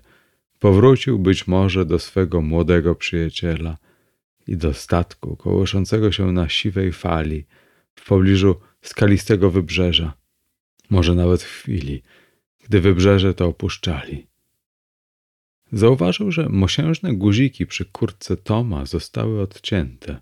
[0.59, 3.77] powrócił być może do swego młodego przyjaciela
[4.47, 7.45] i do statku kołyszącego się na siwej fali
[7.95, 10.13] w pobliżu skalistego wybrzeża,
[10.89, 12.03] może nawet w chwili,
[12.63, 14.27] gdy wybrzeże to opuszczali.
[15.73, 20.21] Zauważył, że mosiężne guziki przy kurtce Toma zostały odcięte.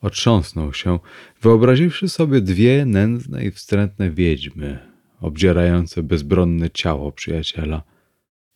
[0.00, 0.98] Otrząsnął się,
[1.40, 4.78] wyobraziwszy sobie dwie nędzne i wstrętne wiedźmy,
[5.20, 7.82] obdzierające bezbronne ciało przyjaciela.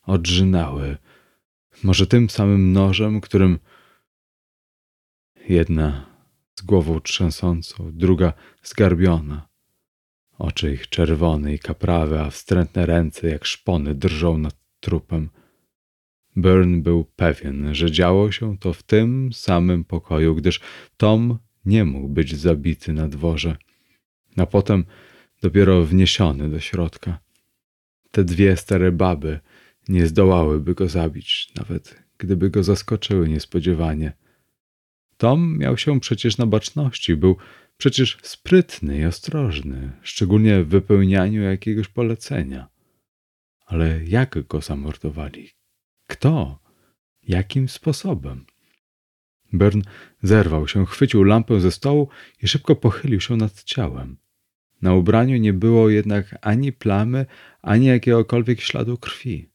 [0.03, 0.97] Odrzynały,
[1.83, 3.59] może tym samym nożem, którym
[5.49, 6.07] jedna
[6.55, 8.33] z głową trzęsącą, druga
[8.63, 9.49] zgarbiona.
[10.39, 15.29] Oczy ich czerwone i kaprawe, a wstrętne ręce jak szpony drżą nad trupem.
[16.37, 20.61] Byrne był pewien, że działo się to w tym samym pokoju, gdyż
[20.97, 23.57] Tom nie mógł być zabity na dworze,
[24.37, 24.85] a potem
[25.43, 27.19] dopiero wniesiony do środka.
[28.11, 29.41] Te dwie stare baby
[29.89, 34.13] nie zdołałyby go zabić, nawet gdyby go zaskoczyły niespodziewanie.
[35.17, 37.37] Tom miał się przecież na baczności, był
[37.77, 42.69] przecież sprytny i ostrożny, szczególnie w wypełnianiu jakiegoś polecenia.
[43.67, 45.56] Ale jak go zamordowali?
[46.07, 46.59] Kto?
[47.29, 48.47] Jakim sposobem?
[49.53, 49.83] Bern
[50.23, 52.09] zerwał się, chwycił lampę ze stołu
[52.43, 54.17] i szybko pochylił się nad ciałem.
[54.83, 57.27] Na ubraniu nie było jednak ani plamy,
[57.63, 59.49] ani jakiegokolwiek śladu krwi.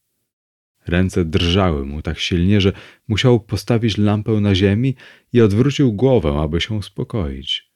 [0.86, 2.72] Ręce drżały mu tak silnie, że
[3.08, 4.94] musiał postawić lampę na ziemi
[5.32, 7.72] i odwrócił głowę, aby się uspokoić.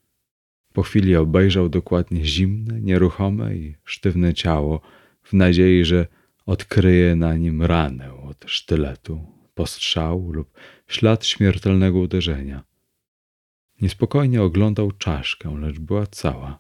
[0.72, 4.80] Po chwili obejrzał dokładnie zimne, nieruchome i sztywne ciało,
[5.22, 6.06] w nadziei, że
[6.46, 10.50] odkryje na nim ranę od sztyletu, postrzału lub
[10.86, 12.64] ślad śmiertelnego uderzenia.
[13.80, 16.58] Niespokojnie oglądał czaszkę, lecz była cała.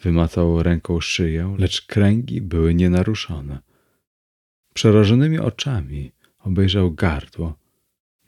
[0.00, 3.58] Wymacał ręką szyję, lecz kręgi były nienaruszone.
[4.74, 7.58] Przerażonymi oczami obejrzał gardło.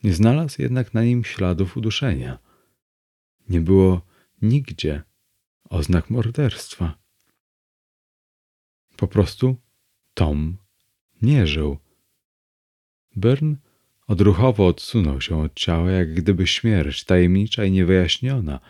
[0.04, 2.38] Nie znalazł jednak na nim śladów uduszenia.
[3.48, 4.02] Nie było
[4.42, 5.02] nigdzie
[5.70, 6.98] oznak morderstwa.
[8.96, 9.56] Po prostu
[10.16, 10.56] Tom
[11.22, 11.76] nie żył.
[13.16, 13.56] Byrne
[14.06, 18.60] odruchowo odsunął się od ciała, jak gdyby śmierć, tajemnicza i niewyjaśniona,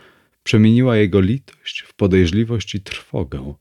[0.43, 3.55] przemieniła jego litość w podejrzliwość i trwogę.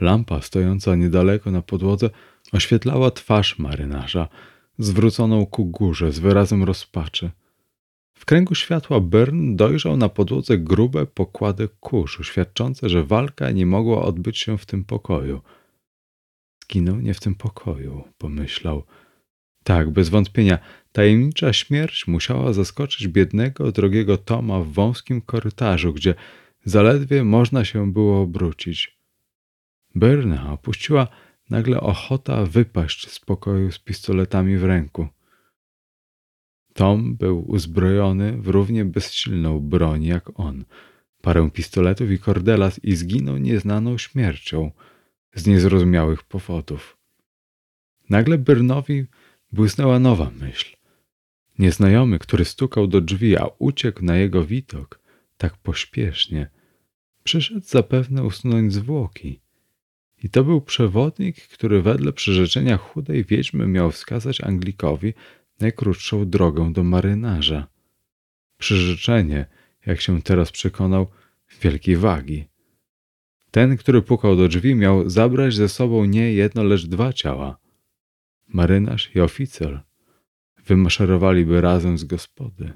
[0.00, 2.10] Lampa stojąca niedaleko na podłodze
[2.52, 4.28] oświetlała twarz marynarza,
[4.78, 7.30] zwróconą ku górze z wyrazem rozpaczy.
[8.14, 14.02] W kręgu światła Byrne dojrzał na podłodze grube pokłady kurzu, świadczące, że walka nie mogła
[14.02, 15.40] odbyć się w tym pokoju.
[16.72, 18.84] Zginął nie w tym pokoju, pomyślał.
[19.64, 20.58] Tak, bez wątpienia,
[20.92, 26.14] tajemnicza śmierć musiała zaskoczyć biednego, drogiego Toma w wąskim korytarzu, gdzie
[26.64, 28.98] zaledwie można się było obrócić.
[29.94, 31.08] Byrna opuściła
[31.50, 35.08] nagle ochota wypaść z pokoju z pistoletami w ręku.
[36.74, 40.64] Tom był uzbrojony w równie bezsilną broń jak on,
[41.22, 44.70] parę pistoletów i kordelas i zginął nieznaną śmiercią
[45.34, 46.96] z niezrozumiałych powodów.
[48.10, 49.04] Nagle Byrnowi
[49.52, 50.76] błysnęła nowa myśl.
[51.58, 55.02] Nieznajomy, który stukał do drzwi, a uciekł na jego widok
[55.38, 56.50] tak pośpiesznie,
[57.24, 59.40] przyszedł zapewne usunąć zwłoki.
[60.22, 65.14] I to był przewodnik, który wedle przyrzeczenia chudej wiedźmy miał wskazać Anglikowi
[65.60, 67.66] najkrótszą drogę do marynarza.
[68.58, 69.46] Przyrzeczenie,
[69.86, 71.06] jak się teraz przekonał,
[71.62, 72.44] wielkiej wagi.
[73.52, 77.58] Ten, który pukał do drzwi, miał zabrać ze sobą nie jedno, lecz dwa ciała.
[78.48, 79.82] Marynarz i oficer
[80.66, 82.72] wymaszerowaliby razem z gospody.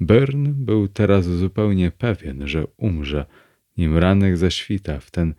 [0.00, 3.26] Byrne był teraz zupełnie pewien, że umrze,
[3.76, 5.34] nim ranek zaświta w ten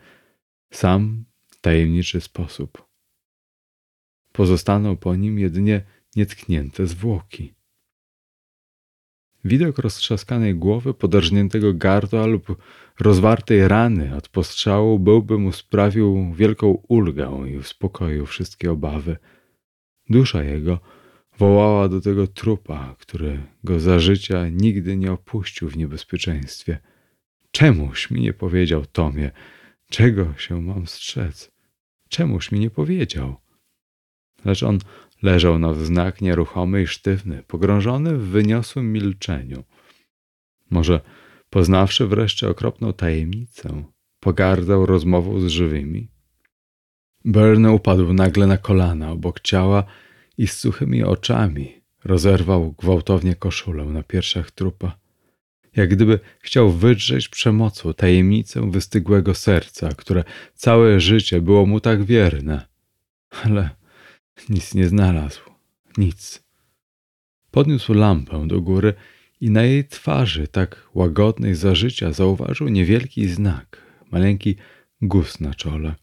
[0.71, 1.25] sam
[1.61, 2.85] tajemniczy sposób.
[4.31, 7.53] Pozostaną po nim jedynie nietknięte zwłoki.
[9.45, 12.55] Widok roztrzaskanej głowy, podarżniętego gardła lub
[12.99, 19.17] rozwartej rany od postrzału byłby mu sprawił wielką ulgę i uspokoił wszystkie obawy.
[20.09, 20.79] Dusza jego
[21.37, 26.77] wołała do tego trupa, który go za życia nigdy nie opuścił w niebezpieczeństwie.
[27.51, 29.31] Czemuś mi nie powiedział Tomie,
[29.89, 31.51] czego się mam strzec?
[32.09, 33.35] Czemuś mi nie powiedział?
[34.45, 34.79] Lecz on
[35.23, 39.63] leżał na wznak nieruchomy i sztywny, pogrążony w wyniosłym milczeniu.
[40.69, 41.01] Może
[41.49, 43.83] poznawszy wreszcie okropną tajemnicę,
[44.19, 46.07] pogardzał rozmową z żywymi?
[47.25, 49.83] Byrne upadł nagle na kolana obok ciała
[50.37, 54.97] i z suchymi oczami rozerwał gwałtownie koszulę na piersiach trupa,
[55.75, 62.67] jak gdyby chciał wydrzeć przemocą tajemnicę wystygłego serca, które całe życie było mu tak wierne.
[63.43, 63.69] Ale
[64.49, 65.41] nic nie znalazł,
[65.97, 66.43] nic.
[67.51, 68.93] Podniósł lampę do góry
[69.41, 73.81] i na jej twarzy, tak łagodnej za życia, zauważył niewielki znak,
[74.11, 74.55] maleńki
[75.01, 75.95] guz na czole.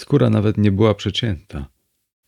[0.00, 1.66] Skóra nawet nie była przecięta.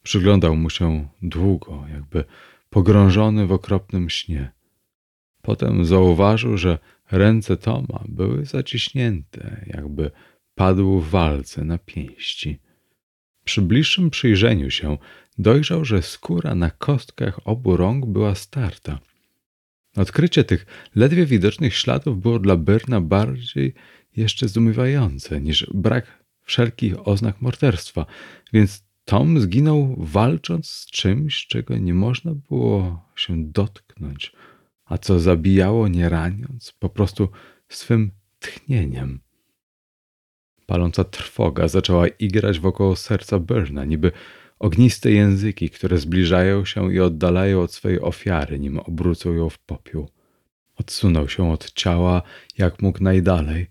[0.03, 2.25] Przyglądał mu się długo, jakby
[2.71, 4.53] pogrążony w okropnym śnie.
[5.43, 6.79] Potem zauważył, że
[7.11, 10.11] ręce Toma były zaciśnięte, jakby
[10.55, 12.61] padł w walce na pięści.
[13.45, 14.99] Przy bliższym przyjrzeniu się
[15.39, 18.99] dojrzał, że skóra na kostkach obu rąk była starta.
[19.97, 23.75] Odkrycie tych ledwie widocznych śladów było dla Berna bardziej
[24.17, 28.07] jeszcze zdumiewające niż brak wszelkich oznak morderstwa,
[28.53, 34.33] więc Tom zginął walcząc z czymś, czego nie można było się dotknąć,
[34.85, 37.29] a co zabijało nie raniąc, po prostu
[37.69, 39.24] swym tchnieniem.
[40.67, 44.13] Paląca trwoga zaczęła igrać wokoło serca Berna, niby
[44.59, 50.09] ogniste języki, które zbliżają się i oddalają od swojej ofiary, nim obrócą ją w popiół.
[50.77, 52.23] Odsunął się od ciała,
[52.59, 53.67] jak mógł najdalej.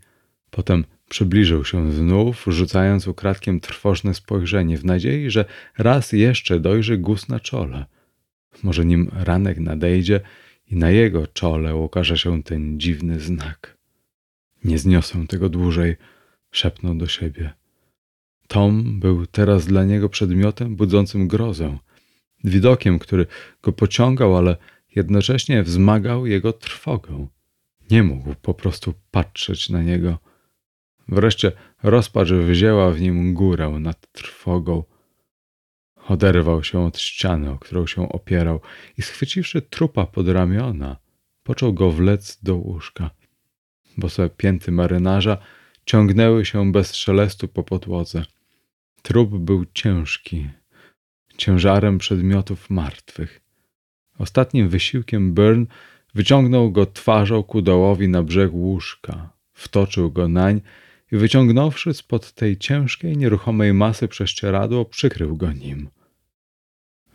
[0.50, 5.46] Potem przybliżył się znów, rzucając ukradkiem trwożne spojrzenie, w nadziei, że
[5.78, 7.86] raz jeszcze dojrzy guz na czole.
[8.64, 10.22] Może nim ranek nadejdzie
[10.72, 13.78] i na jego czole ukaże się ten dziwny znak.
[14.64, 15.96] Nie zniosę tego dłużej,
[16.54, 17.54] szepnął do siebie.
[18.48, 21.78] Tom był teraz dla niego przedmiotem budzącym grozę,
[22.44, 23.26] widokiem, który
[23.62, 24.58] go pociągał, ale
[24.96, 27.28] jednocześnie wzmagał jego trwogę.
[27.92, 30.20] Nie mógł po prostu patrzeć na niego.
[31.08, 31.52] Wreszcie
[31.84, 34.84] rozpacz wzięła w nim górę nad trwogą.
[36.08, 38.62] Oderwał się od ściany, o którą się opierał
[38.98, 40.98] i schwyciwszy trupa pod ramiona,
[41.44, 43.10] począł go wlec do łóżka.
[43.98, 45.38] Bose pięty marynarza
[45.86, 48.26] ciągnęły się bez szelestu po podłodze.
[49.02, 50.50] Trup był ciężki,
[51.38, 53.42] ciężarem przedmiotów martwych.
[54.20, 55.66] Ostatnim wysiłkiem Byrne
[56.16, 60.62] wyciągnął go twarzą ku dołowi na brzeg łóżka, wtoczył go nań
[61.12, 65.90] i wyciągnąwszy spod tej ciężkiej, nieruchomej masy prześcieradło, przykrył go nim.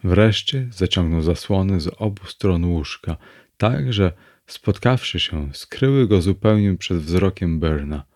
[0.04, 3.16] Wreszcie zaciągnął zasłony z obu stron łóżka,
[3.56, 4.12] tak że
[4.46, 8.07] spotkawszy się, skryły go zupełnie przed wzrokiem Berna.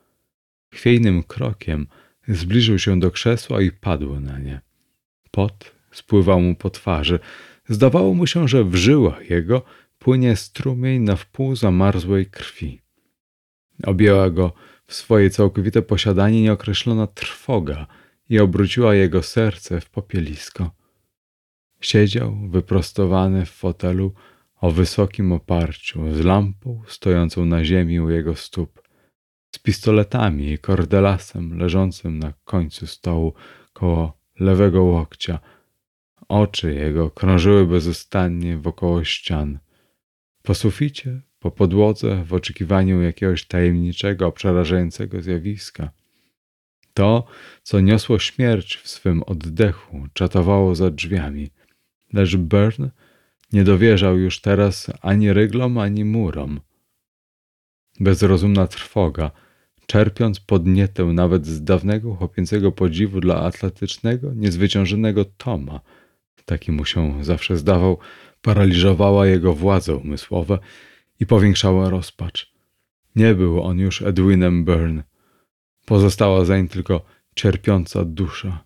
[0.73, 1.87] Chwiejnym krokiem
[2.29, 4.61] zbliżył się do krzesła i padł na nie.
[5.31, 7.19] Pot spływał mu po twarzy.
[7.69, 9.63] Zdawało mu się, że w żyłach jego
[9.99, 12.81] płynie strumień na wpół zamarzłej krwi.
[13.85, 14.53] Objęła go
[14.87, 17.87] w swoje całkowite posiadanie nieokreślona trwoga
[18.29, 20.71] i obróciła jego serce w popielisko.
[21.81, 24.15] Siedział wyprostowany w fotelu
[24.61, 28.82] o wysokim oparciu, z lampą stojącą na ziemi u jego stóp,
[29.55, 33.35] z pistoletami i kordelasem leżącym na końcu stołu
[33.73, 35.39] koło lewego łokcia.
[36.29, 39.59] Oczy jego krążyły bezustannie wokoło ścian.
[40.43, 45.91] Po suficie, po podłodze, w oczekiwaniu jakiegoś tajemniczego, przerażającego zjawiska.
[46.95, 47.25] To,
[47.63, 51.51] co niosło śmierć w swym oddechu, czatowało za drzwiami,
[52.13, 52.91] lecz Byrne
[53.53, 56.61] nie dowierzał już teraz ani ryglom, ani murom.
[58.01, 59.31] Bezrozumna trwoga,
[59.87, 65.81] czerpiąc podnietę nawet z dawnego chłopięcego podziwu dla atletycznego, niezwyciężonego Toma,
[66.45, 67.99] taki mu się zawsze zdawał,
[68.43, 70.59] paraliżowała jego władze umysłowe
[71.21, 72.53] i powiększała rozpacz.
[73.17, 75.03] Nie był on już Edwinem Byrne.
[75.87, 77.05] Pozostała zań tylko
[77.35, 78.65] cierpiąca dusza,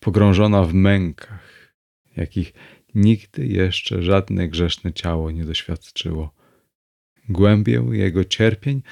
[0.00, 1.72] pogrążona w mękach,
[2.16, 2.52] jakich
[2.94, 6.34] nigdy jeszcze żadne grzeszne ciało nie doświadczyło.
[7.28, 8.82] Głębię jego cierpień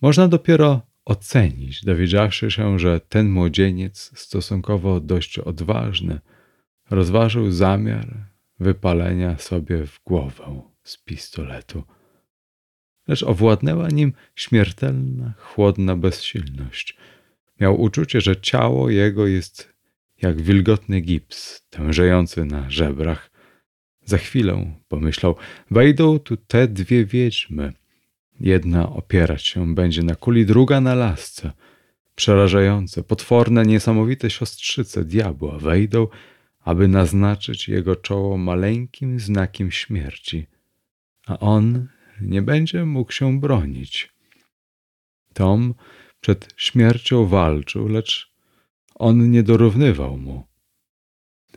[0.00, 6.20] można dopiero ocenić, dowiedziawszy się, że ten młodzieniec, stosunkowo dość odważny,
[6.90, 8.26] rozważył zamiar
[8.60, 11.82] wypalenia sobie w głowę z pistoletu.
[13.08, 16.96] Lecz owładnęła nim śmiertelna, chłodna bezsilność.
[17.60, 19.72] Miał uczucie, że ciało jego jest
[20.22, 23.31] jak wilgotny gips, tężejący na żebrach.
[24.04, 25.36] Za chwilę, pomyślał,
[25.70, 27.72] wejdą tu te dwie wiedźmy.
[28.40, 31.52] Jedna opierać się będzie na kuli, druga na lasce.
[32.14, 36.06] Przerażające, potworne, niesamowite siostrzyce diabła wejdą
[36.64, 40.46] aby naznaczyć jego czoło maleńkim znakiem śmierci,
[41.26, 41.88] a on
[42.20, 44.12] nie będzie mógł się bronić.
[45.34, 45.74] Tom
[46.20, 48.32] przed śmiercią walczył, lecz
[48.94, 50.46] on nie dorównywał mu.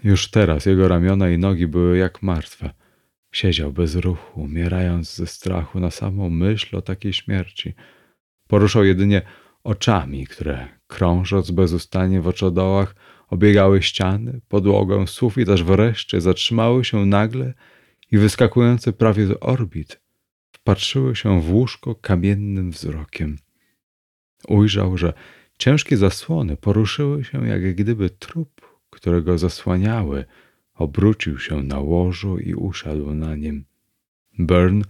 [0.03, 2.73] Już teraz jego ramiona i nogi były jak martwe.
[3.31, 7.73] Siedział bez ruchu, umierając ze strachu na samą myśl o takiej śmierci.
[8.47, 9.21] Poruszał jedynie
[9.63, 12.95] oczami, które krążąc bezustannie w oczodołach,
[13.27, 17.53] obiegały ściany, podłogę, sufit, aż wreszcie zatrzymały się nagle
[18.11, 20.01] i wyskakujące prawie z orbit,
[20.51, 23.37] wpatrzyły się w łóżko kamiennym wzrokiem.
[24.47, 25.13] Ujrzał, że
[25.57, 28.61] ciężkie zasłony poruszyły się, jak gdyby trup,
[28.95, 30.25] którego zasłaniały,
[30.75, 33.65] obrócił się na łożu i usiadł na nim.
[34.39, 34.81] Burn,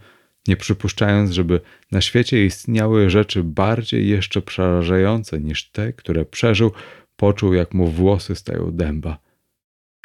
[0.48, 1.62] nie przypuszczając, żeby
[1.92, 6.72] na świecie istniały rzeczy bardziej jeszcze przerażające niż te, które przeżył,
[7.16, 9.18] Poczuł, jak mu włosy stają dęba.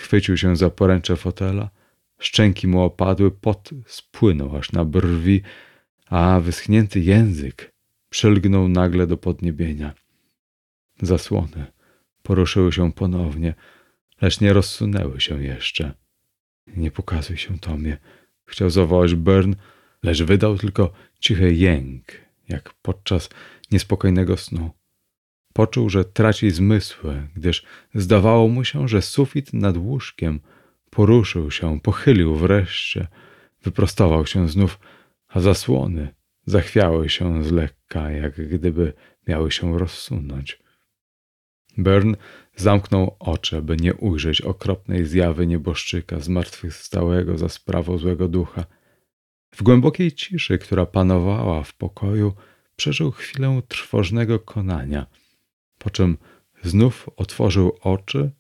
[0.01, 1.71] Chwycił się za poręcze fotela,
[2.19, 5.43] szczęki mu opadły, pot spłynął aż na brwi,
[6.07, 7.73] a wyschnięty język
[8.11, 9.95] przylgnął nagle do podniebienia.
[11.03, 11.67] Zasłony
[12.23, 13.55] poruszyły się ponownie,
[14.21, 15.95] lecz nie rozsunęły się jeszcze.
[16.77, 17.99] Nie pokazuj się, Tomie,
[18.47, 19.57] chciał zawołać Byrne,
[20.03, 22.05] lecz wydał tylko cichy jęk,
[22.49, 23.29] jak podczas
[23.71, 24.71] niespokojnego snu.
[25.53, 27.65] Poczuł, że traci zmysły, gdyż
[27.95, 30.41] zdawało mu się, że sufit nad łóżkiem
[30.91, 33.09] poruszył się, pochylił wreszcie,
[33.63, 34.79] wyprostował się znów,
[35.29, 36.15] a zasłony
[36.47, 38.93] zachwiały się z lekka, jak gdyby
[39.29, 40.59] miały się rozsunąć.
[41.79, 42.15] Bern
[42.57, 48.65] zamknął oczy, by nie ujrzeć okropnej zjawy nieboszczyka zmartwychwstałego za sprawą złego ducha.
[49.55, 52.33] W głębokiej ciszy, która panowała w pokoju,
[52.77, 55.07] przeżył chwilę trwożnego konania–
[55.81, 56.19] po czym
[56.63, 58.31] znów otworzył oczy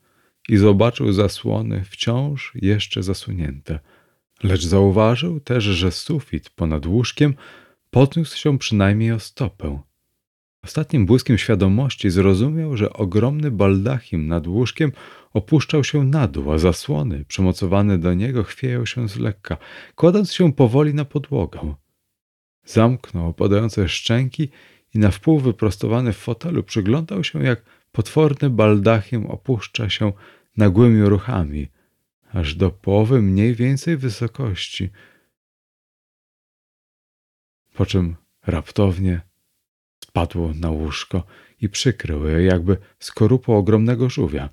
[0.48, 3.78] i zobaczył zasłony wciąż jeszcze zasunięte.
[4.42, 7.34] Lecz zauważył też, że sufit ponad łóżkiem
[7.90, 9.80] podniósł się przynajmniej o stopę.
[10.64, 14.92] Ostatnim błyskiem świadomości zrozumiał, że ogromny baldachim nad łóżkiem
[15.32, 19.56] opuszczał się na dół, a zasłony przymocowane do niego chwieją się z lekka,
[19.94, 21.74] kładąc się powoli na podłogę.
[22.64, 24.48] Zamknął opadające szczęki
[24.94, 27.62] i na wpół wyprostowany w fotelu przyglądał się, jak
[27.92, 30.12] potworny baldachim opuszcza się
[30.56, 31.68] nagłymi ruchami,
[32.32, 34.90] aż do połowy mniej więcej wysokości,
[37.74, 38.16] po czym
[38.46, 39.29] raptownie
[40.10, 41.22] spadło na łóżko
[41.60, 44.48] i przykrył je jakby skorupą ogromnego żółwia.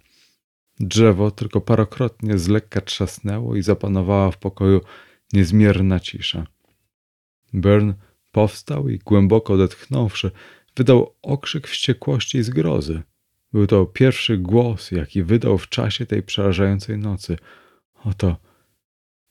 [0.79, 4.81] Drzewo tylko parokrotnie z lekka trzasnęło i zapanowała w pokoju
[5.33, 6.47] niezmierna cisza.
[7.53, 7.93] Byrne
[8.31, 10.31] powstał i głęboko odetchnąwszy,
[10.75, 13.01] wydał okrzyk wściekłości i zgrozy.
[13.53, 17.37] Był to pierwszy głos, jaki wydał w czasie tej przerażającej nocy.
[18.03, 18.37] Oto,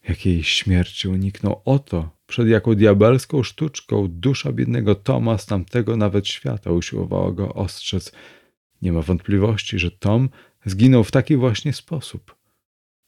[0.09, 6.73] jakiej śmierci uniknął, oto, przed jaką diabelską sztuczką dusza biednego Toma z tamtego nawet świata
[6.73, 8.12] usiłowała go ostrzec.
[8.83, 10.28] Nie ma wątpliwości, że Tom
[10.65, 12.37] zginął w taki właśnie sposób.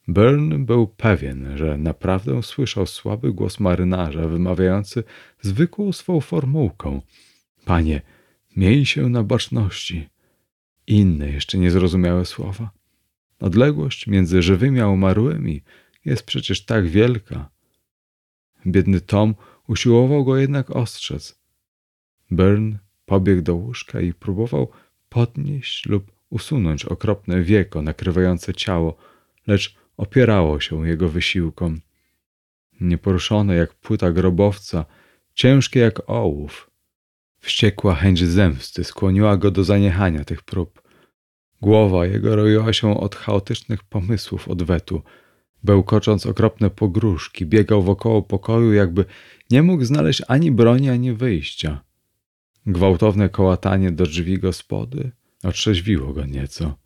[0.08, 5.04] Byrne był pewien, że naprawdę słyszał słaby głos marynarza wymawiający
[5.40, 7.02] zwykłą swą formułką:
[7.64, 8.02] Panie,
[8.56, 10.08] miej się na baczności.
[10.86, 12.70] Inne jeszcze niezrozumiałe słowa.
[13.40, 15.62] Odległość między żywymi a umarłymi
[16.08, 17.50] jest przecież tak wielka.
[18.66, 19.34] Biedny Tom
[19.68, 21.38] usiłował go jednak ostrzec.
[22.30, 24.70] Byrne pobiegł do łóżka i próbował
[25.08, 28.96] podnieść lub usunąć okropne wieko nakrywające ciało,
[29.46, 31.80] lecz opierało się jego wysiłkom.
[32.80, 34.84] Nieporuszone jak płyta grobowca,
[35.34, 36.70] ciężkie jak ołów.
[37.38, 40.82] Wściekła chęć zemsty skłoniła go do zaniechania tych prób.
[41.60, 45.02] Głowa jego roiła się od chaotycznych pomysłów odwetu.
[45.64, 49.04] Bełkocząc okropne pogróżki, biegał wokoło pokoju, jakby
[49.50, 51.84] nie mógł znaleźć ani broni, ani wyjścia.
[52.66, 55.10] Gwałtowne kołatanie do drzwi gospody
[55.42, 56.76] otrzeźwiło go nieco.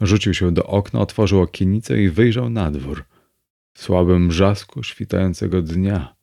[0.00, 3.04] Rzucił się do okna, otworzył okienicę i wyjrzał na dwór.
[3.72, 6.14] W słabym brzasku świtającego dnia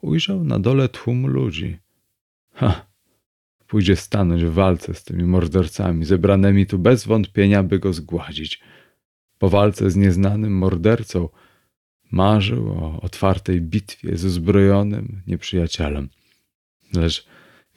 [0.00, 1.78] ujrzał na dole tłum ludzi.
[2.54, 2.86] Ha!
[3.66, 8.60] Pójdzie stanąć w walce z tymi mordercami, zebranymi tu bez wątpienia, by go zgładzić.
[9.38, 11.28] Po walce z nieznanym mordercą
[12.10, 16.08] marzył o otwartej bitwie z uzbrojonym nieprzyjacielem.
[16.94, 17.26] Lecz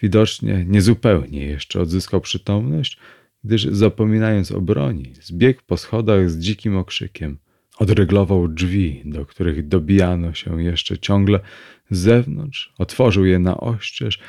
[0.02, 2.98] widocznie niezupełnie jeszcze odzyskał przytomność
[3.44, 7.38] gdyż zapominając o broni, zbiegł po schodach z dzikim okrzykiem.
[7.78, 11.40] Odryglował drzwi, do których dobijano się jeszcze ciągle
[11.90, 14.20] z zewnątrz, otworzył je na oścież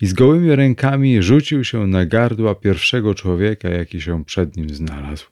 [0.00, 5.26] i z gołymi rękami rzucił się na gardła pierwszego człowieka, jaki się przed nim znalazł.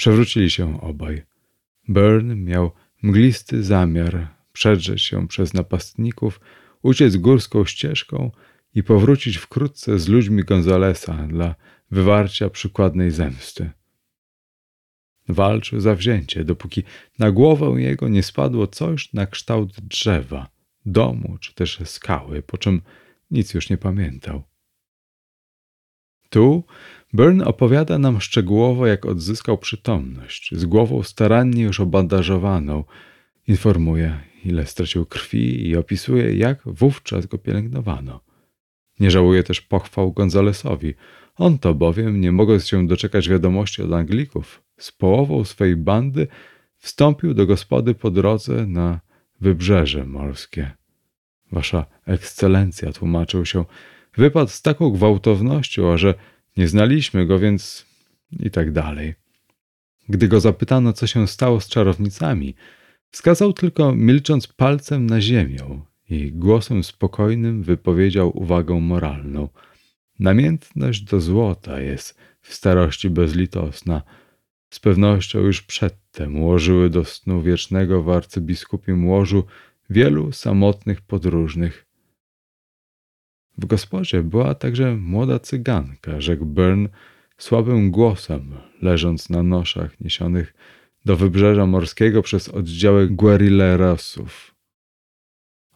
[0.00, 1.22] Przewrócili się obaj.
[1.88, 2.70] Byrne miał
[3.02, 6.40] mglisty zamiar przedrzeć się przez napastników,
[6.82, 8.30] uciec górską ścieżką
[8.74, 11.54] i powrócić wkrótce z ludźmi Gonzalesa dla
[11.90, 13.70] wywarcia przykładnej zemsty.
[15.28, 16.82] Walczył zawzięcie, dopóki
[17.18, 20.50] na głowę jego nie spadło coś na kształt drzewa,
[20.86, 22.82] domu czy też skały, po czym
[23.30, 24.42] nic już nie pamiętał.
[26.30, 26.64] Tu
[27.12, 32.84] Byrne opowiada nam szczegółowo, jak odzyskał przytomność, z głową starannie już obandażowaną.
[33.48, 38.20] Informuje, ile stracił krwi i opisuje, jak wówczas go pielęgnowano.
[39.00, 40.94] Nie żałuje też pochwał Gonzalesowi,
[41.36, 46.26] on to bowiem, nie mogąc się doczekać wiadomości od Anglików, z połową swej bandy
[46.76, 49.00] wstąpił do gospody po drodze na
[49.40, 50.70] wybrzeże morskie.
[51.52, 53.64] Wasza ekscelencja, tłumaczył się,
[54.16, 56.14] wypadł z taką gwałtownością, a że
[56.56, 57.86] nie znaliśmy go, więc
[58.40, 59.14] i tak dalej.
[60.08, 62.54] Gdy go zapytano, co się stało z czarownicami,
[63.10, 69.48] wskazał tylko milcząc palcem na ziemię i głosem spokojnym wypowiedział uwagę moralną–
[70.20, 74.02] Namiętność do złota jest w starości bezlitosna.
[74.70, 79.44] Z pewnością już przedtem ułożyły do snu wiecznego w arcybiskupim łożu
[79.90, 81.86] wielu samotnych podróżnych.
[83.58, 86.88] W gospodzie była także młoda cyganka, rzekł Byrne
[87.38, 90.54] słabym głosem, leżąc na noszach niesionych
[91.04, 94.54] do wybrzeża morskiego przez oddziały guerrillerosów.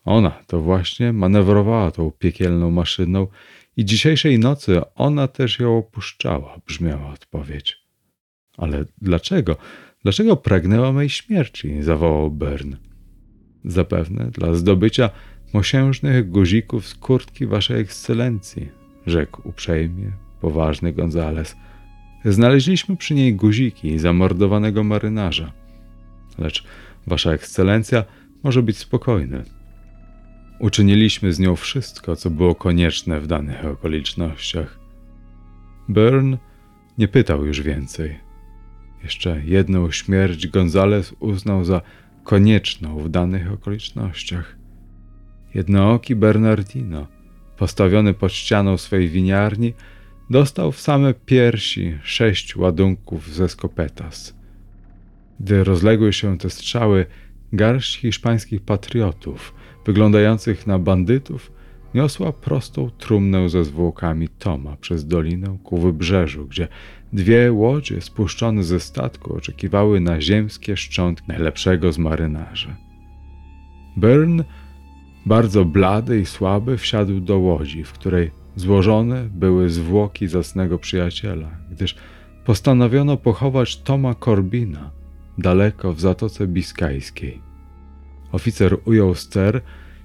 [0.04, 3.26] Ona to właśnie manewrowała tą piekielną maszyną
[3.76, 7.84] i dzisiejszej nocy ona też ją opuszczała, brzmiała odpowiedź.
[8.56, 9.56] Ale dlaczego?
[10.02, 11.82] Dlaczego pragnęła mej śmierci?
[11.82, 12.74] zawołał Bern.
[13.64, 15.10] Zapewne dla zdobycia
[15.54, 18.68] mosiężnych guzików z kurtki waszej ekscelencji,
[19.06, 21.56] rzekł uprzejmie, poważny Gonzales.
[22.24, 25.52] Znaleźliśmy przy niej guziki zamordowanego marynarza.
[26.38, 26.64] Lecz
[27.06, 28.04] wasza ekscelencja
[28.42, 29.44] może być spokojny.
[30.58, 34.78] Uczyniliśmy z nią wszystko, co było konieczne w danych okolicznościach.
[35.88, 36.38] Byrne
[36.98, 38.18] nie pytał już więcej.
[39.02, 41.80] Jeszcze jedną śmierć Gonzales uznał za
[42.24, 44.63] konieczną w danych okolicznościach.
[45.54, 47.06] Jednooki Bernardino,
[47.56, 49.74] postawiony pod ścianą swej winiarni,
[50.30, 54.34] dostał w same piersi sześć ładunków ze skopetas.
[55.40, 57.06] Gdy rozległy się te strzały,
[57.52, 59.54] garść hiszpańskich patriotów–
[59.86, 61.52] wyglądających na bandytów,
[61.94, 66.68] niosła prostą trumnę ze zwłokami Toma przez dolinę ku wybrzeżu, gdzie
[67.12, 72.74] dwie łodzie spuszczone ze statku oczekiwały na ziemskie szczątki najlepszego z marynarzy.
[73.96, 74.44] Byrne,
[75.26, 81.96] bardzo blady i słaby, wsiadł do łodzi, w której złożone były zwłoki zacnego przyjaciela, gdyż
[82.44, 84.90] postanowiono pochować Toma Corbina
[85.38, 87.42] daleko w Zatoce Biskajskiej.
[88.32, 89.60] Oficer ujął ster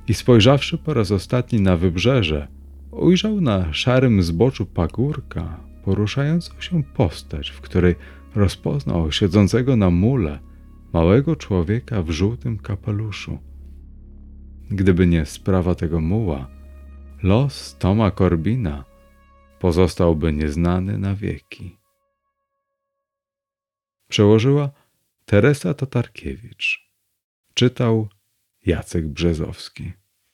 [0.08, 2.48] i spojrzawszy po raz ostatni na wybrzeże,
[2.92, 7.96] ujrzał na szarym zboczu pagórka poruszającą się postać, w której
[8.36, 10.40] rozpoznał siedzącego na mule
[10.94, 13.49] małego człowieka w żółtym kapeluszu.
[14.72, 16.48] Gdyby nie sprawa tego muła,
[17.24, 18.86] los Toma Corbina
[19.60, 21.78] pozostałby nieznany na wieki.
[24.08, 24.72] Przełożyła
[25.26, 26.90] Teresa Tatarkiewicz.
[27.54, 28.10] Czytał
[28.66, 29.94] Jacek Brzezowski.